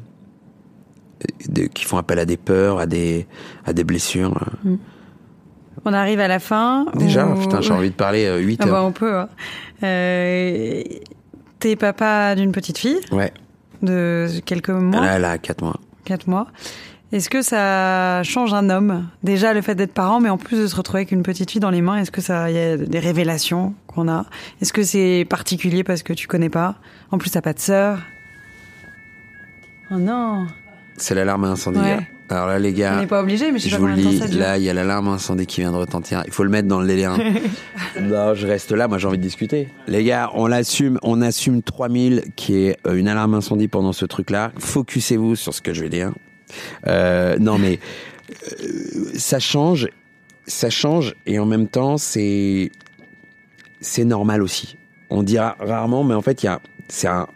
de- 1.49 1.64
qui 1.66 1.85
font 1.85 1.99
appel 1.99 2.18
à 2.18 2.25
des 2.25 2.37
peurs, 2.37 2.79
à 2.79 2.87
des, 2.87 3.27
à 3.64 3.73
des 3.73 3.85
blessures. 3.85 4.35
On 5.85 5.92
arrive 5.92 6.21
à 6.21 6.29
la 6.29 6.38
fin. 6.38 6.87
Déjà, 6.95 7.27
putain, 7.27 7.61
j'ai 7.61 7.73
envie 7.73 7.90
de 7.90 7.95
parler 7.95 8.27
euh, 8.27 8.38
8 8.38 8.61
Ah 8.62 8.66
bah 8.66 8.83
on 8.85 8.92
peut. 8.92 9.14
hein. 9.16 9.29
Euh, 9.83 10.83
T'es 11.59 11.77
papa 11.77 12.35
d'une 12.35 12.51
petite 12.53 12.79
fille 12.79 12.99
Ouais. 13.12 13.33
de 13.83 14.27
quelques 14.45 14.71
mois, 14.71 15.01
Là, 15.01 15.16
elle 15.16 15.25
a 15.25 15.38
4 15.38 15.62
mois. 15.62 15.79
quatre 16.05 16.27
mois. 16.27 16.49
Est-ce 17.12 17.29
que 17.29 17.42
ça 17.42 18.22
change 18.22 18.55
un 18.55 18.70
homme? 18.70 19.07
Déjà 19.22 19.53
le 19.53 19.61
fait 19.61 19.75
d'être 19.75 19.92
parent, 19.92 20.18
mais 20.18 20.31
en 20.31 20.38
plus 20.38 20.59
de 20.59 20.66
se 20.66 20.75
retrouver 20.75 21.01
avec 21.01 21.12
une 21.12 21.22
petite 21.22 21.51
fille 21.51 21.61
dans 21.61 21.70
les 21.70 21.83
mains, 21.83 21.98
est-ce 21.98 22.11
que 22.11 22.22
ça, 22.22 22.51
y 22.51 22.59
a 22.59 22.79
des 22.79 22.98
révélations 22.98 23.75
qu'on 23.87 24.09
a? 24.09 24.25
Est-ce 24.62 24.72
que 24.72 24.83
c'est 24.83 25.27
particulier 25.29 25.85
parce 25.85 26.03
que 26.03 26.14
tu 26.14 26.27
connais 26.27 26.48
pas? 26.48 26.77
En 27.11 27.18
plus, 27.18 27.29
t'as 27.29 27.42
pas 27.42 27.53
de 27.53 27.59
sœur. 27.59 27.98
Oh 29.90 29.96
non 29.98 30.46
C'est 30.96 31.14
l'alarme 31.14 31.44
incendie. 31.44 31.81
Ouais. 31.81 31.98
Alors 32.31 32.46
là, 32.46 32.59
les 32.59 32.70
On 32.70 32.79
gars, 32.79 33.01
n'est 33.01 33.07
pas 33.07 33.20
obligé, 33.20 33.53
mais 33.53 33.59
je 33.59 33.64
sais 33.64 33.68
je 33.68 33.77
pas 33.77 33.81
vous 33.83 33.88
le 33.88 33.94
dis, 33.94 34.38
là, 34.38 34.57
il 34.57 34.64
y 34.64 34.70
a 34.70 34.72
l'alarme 34.72 35.09
incendie 35.09 35.44
qui 35.44 35.61
vient 35.61 35.72
de 35.72 35.77
retentir. 35.77 36.22
Il 36.25 36.33
faut 36.33 36.44
le 36.44 36.48
mettre 36.48 36.66
dans 36.66 36.81
le 36.81 36.87
délire. 36.87 37.14
non, 38.01 38.33
je 38.33 38.46
reste 38.46 38.72
là. 38.72 38.88
Moi, 38.88 38.96
j'ai 38.96 39.07
envie 39.07 39.18
de 39.18 39.22
discuter. 39.22 39.68
Les 39.87 40.03
gars, 40.03 40.31
on 40.33 40.46
l'assume. 40.46 40.98
On 41.03 41.20
assume 41.20 41.62
3000 41.62 42.22
qui 42.37 42.55
est 42.55 42.79
euh, 42.87 42.94
une 42.94 43.07
alarme 43.07 43.35
incendie 43.35 43.68
pendant 43.68 43.92
ce 43.92 44.07
truc-là. 44.07 44.53
Focussez-vous 44.59 45.37
sur 45.37 45.53
ce 45.53 45.61
que 45.61 45.75
je 45.75 45.83
vais 45.83 45.90
dire. 45.90 46.12
Euh, 46.87 47.37
non, 47.38 47.59
mais 47.59 47.79
euh, 48.62 49.11
ça 49.15 49.38
change. 49.38 49.88
Ça 50.47 50.71
change. 50.71 51.15
Et 51.27 51.38
en 51.38 51.47
même 51.47 51.69
temps, 51.69 51.99
c'est 51.99 52.71
c'est 53.81 54.05
normal 54.05 54.43
aussi. 54.43 54.77
On 55.11 55.23
dira 55.23 55.57
rarement, 55.61 56.05
mais 56.05 56.15
en 56.15 56.23
fait, 56.23 56.43
il 56.43 56.47
y 56.47 56.49
a, 56.49 56.61
c'est 56.88 57.09
un, 57.09 57.27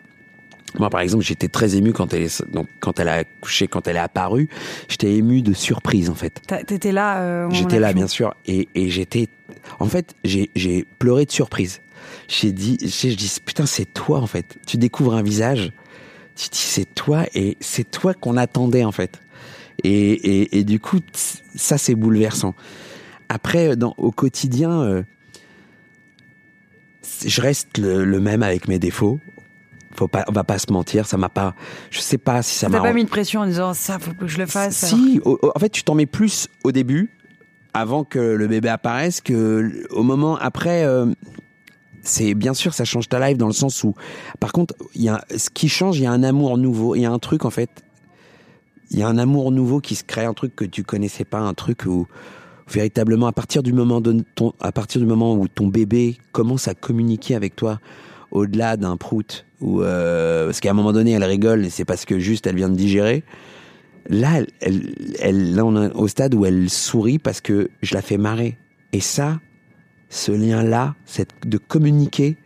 moi, 0.79 0.91
par 0.91 1.01
exemple, 1.01 1.25
j'étais 1.25 1.49
très 1.49 1.77
ému 1.77 1.93
quand 1.93 2.13
elle 2.15 2.23
est, 2.23 2.45
donc, 2.51 2.69
quand 2.81 3.01
elle 3.01 3.09
a 3.09 3.15
accouché, 3.15 3.67
quand 3.67 3.87
elle 3.89 3.97
est 3.97 4.01
apparue. 4.01 4.49
J'étais 4.89 5.13
ému 5.15 5.43
de 5.43 5.53
surprise, 5.53 6.09
en 6.11 6.15
fait. 6.15 6.41
T'étais 6.67 6.93
là. 6.93 7.21
euh, 7.23 7.51
J'étais 7.51 7.79
là, 7.81 7.93
bien 7.93 8.07
sûr, 8.07 8.35
et, 8.47 8.69
et 8.75 8.89
j'étais, 8.91 9.29
en 9.79 9.87
fait, 9.87 10.15
j'ai, 10.25 10.51
pleuré 10.99 11.25
de 11.25 11.31
surprise. 11.31 11.81
J'ai 12.29 12.53
dit, 12.53 12.77
j'ai- 12.81 13.11
je 13.11 13.17
dis, 13.17 13.37
putain, 13.45 13.67
c'est 13.67 13.87
toi, 13.87 14.21
en 14.21 14.27
fait. 14.27 14.57
Tu 14.67 14.77
découvres 14.77 15.15
un 15.15 15.23
visage, 15.23 15.73
tu 16.37 16.49
dis, 16.51 16.59
c'est 16.59 16.95
toi, 16.95 17.25
et 17.35 17.57
c'est 17.61 17.91
toi 17.91 18.15
qu'on 18.15 18.37
attendait, 18.37 18.85
en 18.85 18.93
fait. 18.93 19.21
Et, 19.85 20.13
et, 20.13 20.59
et 20.59 20.65
du 20.65 20.81
coup, 20.81 21.01
ça, 21.55 21.79
c'est 21.79 21.95
bouleversant. 21.95 22.55
Après, 23.29 23.77
dans, 23.77 23.95
au 23.99 24.11
quotidien, 24.13 24.71
euh, 24.83 25.03
je 27.25 27.41
reste 27.41 27.79
le, 27.79 28.05
le 28.05 28.21
même 28.21 28.43
avec 28.43 28.69
mes 28.69 28.79
défauts. 28.79 29.21
Faut 29.95 30.09
pas, 30.09 30.25
on 30.29 30.33
va 30.33 30.45
pas 30.45 30.59
se 30.59 30.71
mentir, 30.73 31.07
ça 31.07 31.17
m'a 31.17 31.31
pas, 31.31 31.55
je 31.91 32.01
sais 32.01 32.19
pas 32.19 32.43
si 32.43 32.55
ça 32.59 32.69
m'a 32.69 32.79
T'as 32.79 32.83
pas 32.85 32.93
mis 32.93 33.05
de 33.05 33.09
pression 33.09 33.41
en 33.41 33.47
disant 33.47 33.73
ça, 33.73 33.99
faut 33.99 34.13
que 34.13 34.27
je 34.27 34.37
le 34.37 34.45
fasse. 34.47 34.85
alors 34.85 34.97
si, 34.99 35.21
au- 35.25 35.39
au- 35.41 35.53
en 35.55 35.59
fait, 35.59 35.71
tu 35.71 35.85
t'en 35.85 35.95
mets 35.95 36.05
plus 36.07 36.49
au 36.65 36.73
début, 36.73 37.09
avant 37.73 38.05
que 38.05 38.19
le 38.19 38.47
bébé 38.47 38.69
apparaisse, 38.69 39.21
que 39.23 39.87
au 39.91 40.03
moment 40.03 40.37
après. 40.37 40.85
euh, 40.85 41.07
c'est 42.07 42.35
bien 42.35 42.55
sûr, 42.55 42.73
ça 42.73 42.85
change 42.85 43.09
ta 43.09 43.27
life 43.27 43.37
dans 43.37 43.47
le 43.47 43.53
sens 43.53 43.83
où, 43.85 43.95
par 44.41 44.53
contre, 44.53 44.75
il 44.95 45.03
y 45.03 45.09
a 45.09 45.25
ce 45.37 45.51
qui 45.51 45.69
change, 45.69 45.99
il 45.99 46.05
y 46.05 46.07
a 46.07 46.13
un 46.13 46.23
amour 46.23 46.57
nouveau, 46.57 46.95
il 46.95 47.03
y 47.03 47.05
a 47.05 47.11
un 47.11 47.19
truc 47.19 47.45
en 47.45 47.51
fait, 47.51 47.85
il 48.91 48.99
y 48.99 49.03
a 49.03 49.09
un 49.09 49.19
amour 49.19 49.51
nouveau 49.51 49.81
qui 49.81 49.95
se 49.95 50.05
crée, 50.05 50.25
un 50.25 50.35
truc 50.35 50.55
que 50.55 50.65
tu 50.65 50.85
connaissais 50.85 51.25
pas, 51.25 51.39
un 51.39 51.55
truc 51.55 51.85
où 51.87 52.07
véritablement 52.69 53.27
à 53.27 53.33
partir 53.33 53.63
du 53.63 53.73
moment 53.73 54.01
de 54.01 54.25
ton, 54.35 54.53
à 54.61 54.73
partir 54.73 55.01
du 55.01 55.07
moment 55.07 55.35
où 55.35 55.49
ton 55.49 55.69
bébé 55.69 56.19
commence 56.33 56.69
à 56.69 56.75
communiquer 56.75 57.35
avec 57.35 57.57
toi 57.57 57.81
au-delà 58.31 58.77
d'un 58.77 58.97
prout 58.97 59.45
ou 59.61 59.83
euh, 59.83 60.47
parce 60.47 60.61
qu'à 60.61 60.71
un 60.71 60.75
moment 60.75 60.93
donné 60.93 61.13
elle 61.13 61.25
rigole 61.25 61.65
et 61.65 61.71
c'est 61.71 61.85
parce 61.85 62.05
que 62.05 62.19
juste 62.19 62.47
elle 62.47 62.57
vient 62.57 62.69
de 62.69 62.75
digérer. 62.77 63.25
Là 64.09 64.41
elle, 64.61 64.95
elle, 65.21 65.55
là 65.55 65.65
on 65.65 65.81
est 65.81 65.93
au 65.95 66.09
stade 66.09 66.35
où 66.35 66.45
elle 66.45 66.69
sourit 66.71 67.19
parce 67.19 67.41
que 67.41 67.71
je 67.83 67.95
la 67.95 68.03
fais 68.03 68.19
marrer. 68.19 68.59
Et 68.93 69.01
ça 69.01 69.41
ce 70.09 70.33
lien 70.33 70.63
là 70.63 70.95
cette 71.05 71.31
de 71.47 71.59
communiquer 71.59 72.37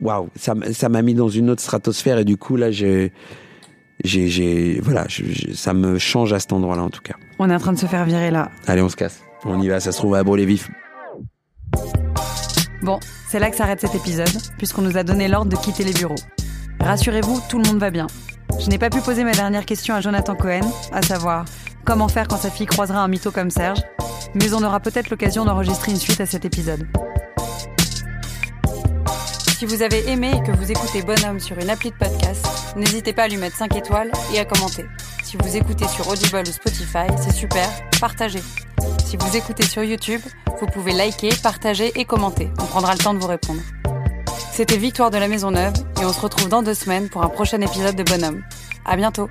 waouh 0.00 0.28
ça 0.36 0.88
m'a 0.88 1.02
mis 1.02 1.14
dans 1.14 1.28
une 1.28 1.50
autre 1.50 1.62
stratosphère 1.62 2.18
et 2.18 2.24
du 2.24 2.36
coup 2.36 2.56
là 2.56 2.70
j'ai 2.70 3.12
j'ai 4.04 4.78
voilà 4.82 5.06
je- 5.08 5.24
je- 5.24 5.52
ça 5.54 5.72
me 5.72 5.98
change 5.98 6.32
à 6.32 6.38
cet 6.38 6.52
endroit 6.52 6.76
là 6.76 6.82
en 6.82 6.90
tout 6.90 7.00
cas 7.02 7.14
On 7.38 7.48
est 7.50 7.54
en 7.54 7.58
train 7.58 7.72
de 7.72 7.78
se 7.78 7.86
faire 7.86 8.04
virer 8.04 8.30
là. 8.30 8.50
allez 8.66 8.82
on 8.82 8.88
se 8.90 8.96
casse 8.96 9.22
on 9.44 9.60
y 9.62 9.68
va 9.68 9.80
ça 9.80 9.92
se 9.92 9.96
trouve 9.98 10.14
à 10.14 10.22
brûler 10.24 10.44
vif 10.46 10.68
Bon, 12.82 13.00
c'est 13.28 13.38
là 13.40 13.50
que 13.50 13.56
s'arrête 13.56 13.80
cet 13.80 13.94
épisode, 13.96 14.28
puisqu'on 14.58 14.82
nous 14.82 14.96
a 14.96 15.02
donné 15.02 15.26
l'ordre 15.26 15.50
de 15.50 15.56
quitter 15.56 15.82
les 15.82 15.92
bureaux. 15.92 16.14
Rassurez-vous, 16.78 17.40
tout 17.48 17.58
le 17.58 17.66
monde 17.66 17.78
va 17.78 17.90
bien. 17.90 18.06
Je 18.60 18.68
n'ai 18.68 18.78
pas 18.78 18.90
pu 18.90 19.00
poser 19.00 19.24
ma 19.24 19.32
dernière 19.32 19.64
question 19.66 19.94
à 19.94 20.00
Jonathan 20.00 20.36
Cohen, 20.36 20.60
à 20.92 21.02
savoir 21.02 21.46
comment 21.84 22.06
faire 22.06 22.28
quand 22.28 22.36
sa 22.36 22.50
fille 22.50 22.66
croisera 22.66 23.02
un 23.02 23.08
mytho 23.08 23.32
comme 23.32 23.50
Serge, 23.50 23.80
mais 24.34 24.52
on 24.52 24.62
aura 24.62 24.80
peut-être 24.80 25.10
l'occasion 25.10 25.44
d'enregistrer 25.44 25.92
une 25.92 25.98
suite 25.98 26.20
à 26.20 26.26
cet 26.26 26.44
épisode. 26.44 26.86
Si 29.58 29.64
vous 29.64 29.82
avez 29.82 30.08
aimé 30.10 30.32
et 30.36 30.42
que 30.42 30.52
vous 30.54 30.70
écoutez 30.70 31.00
Bonhomme 31.00 31.40
sur 31.40 31.58
une 31.58 31.70
appli 31.70 31.90
de 31.90 31.96
podcast, 31.96 32.46
n'hésitez 32.76 33.14
pas 33.14 33.22
à 33.22 33.28
lui 33.28 33.38
mettre 33.38 33.56
5 33.56 33.74
étoiles 33.74 34.10
et 34.34 34.38
à 34.38 34.44
commenter. 34.44 34.84
Si 35.24 35.38
vous 35.38 35.56
écoutez 35.56 35.88
sur 35.88 36.06
Audible 36.08 36.42
ou 36.46 36.52
Spotify, 36.52 37.06
c'est 37.18 37.32
super, 37.32 37.66
partagez. 37.98 38.42
Si 39.06 39.16
vous 39.16 39.34
écoutez 39.34 39.64
sur 39.64 39.82
YouTube, 39.82 40.20
vous 40.60 40.66
pouvez 40.66 40.92
liker, 40.92 41.30
partager 41.42 41.90
et 41.98 42.04
commenter. 42.04 42.50
On 42.60 42.66
prendra 42.66 42.92
le 42.92 42.98
temps 42.98 43.14
de 43.14 43.18
vous 43.18 43.26
répondre. 43.26 43.62
C'était 44.52 44.76
Victoire 44.76 45.10
de 45.10 45.18
la 45.18 45.28
Maison 45.28 45.50
Neuve 45.50 45.74
et 46.00 46.04
on 46.04 46.12
se 46.12 46.20
retrouve 46.20 46.48
dans 46.48 46.62
deux 46.62 46.74
semaines 46.74 47.08
pour 47.08 47.22
un 47.22 47.28
prochain 47.28 47.60
épisode 47.60 47.96
de 47.96 48.02
Bonhomme. 48.02 48.42
À 48.84 48.96
bientôt! 48.96 49.30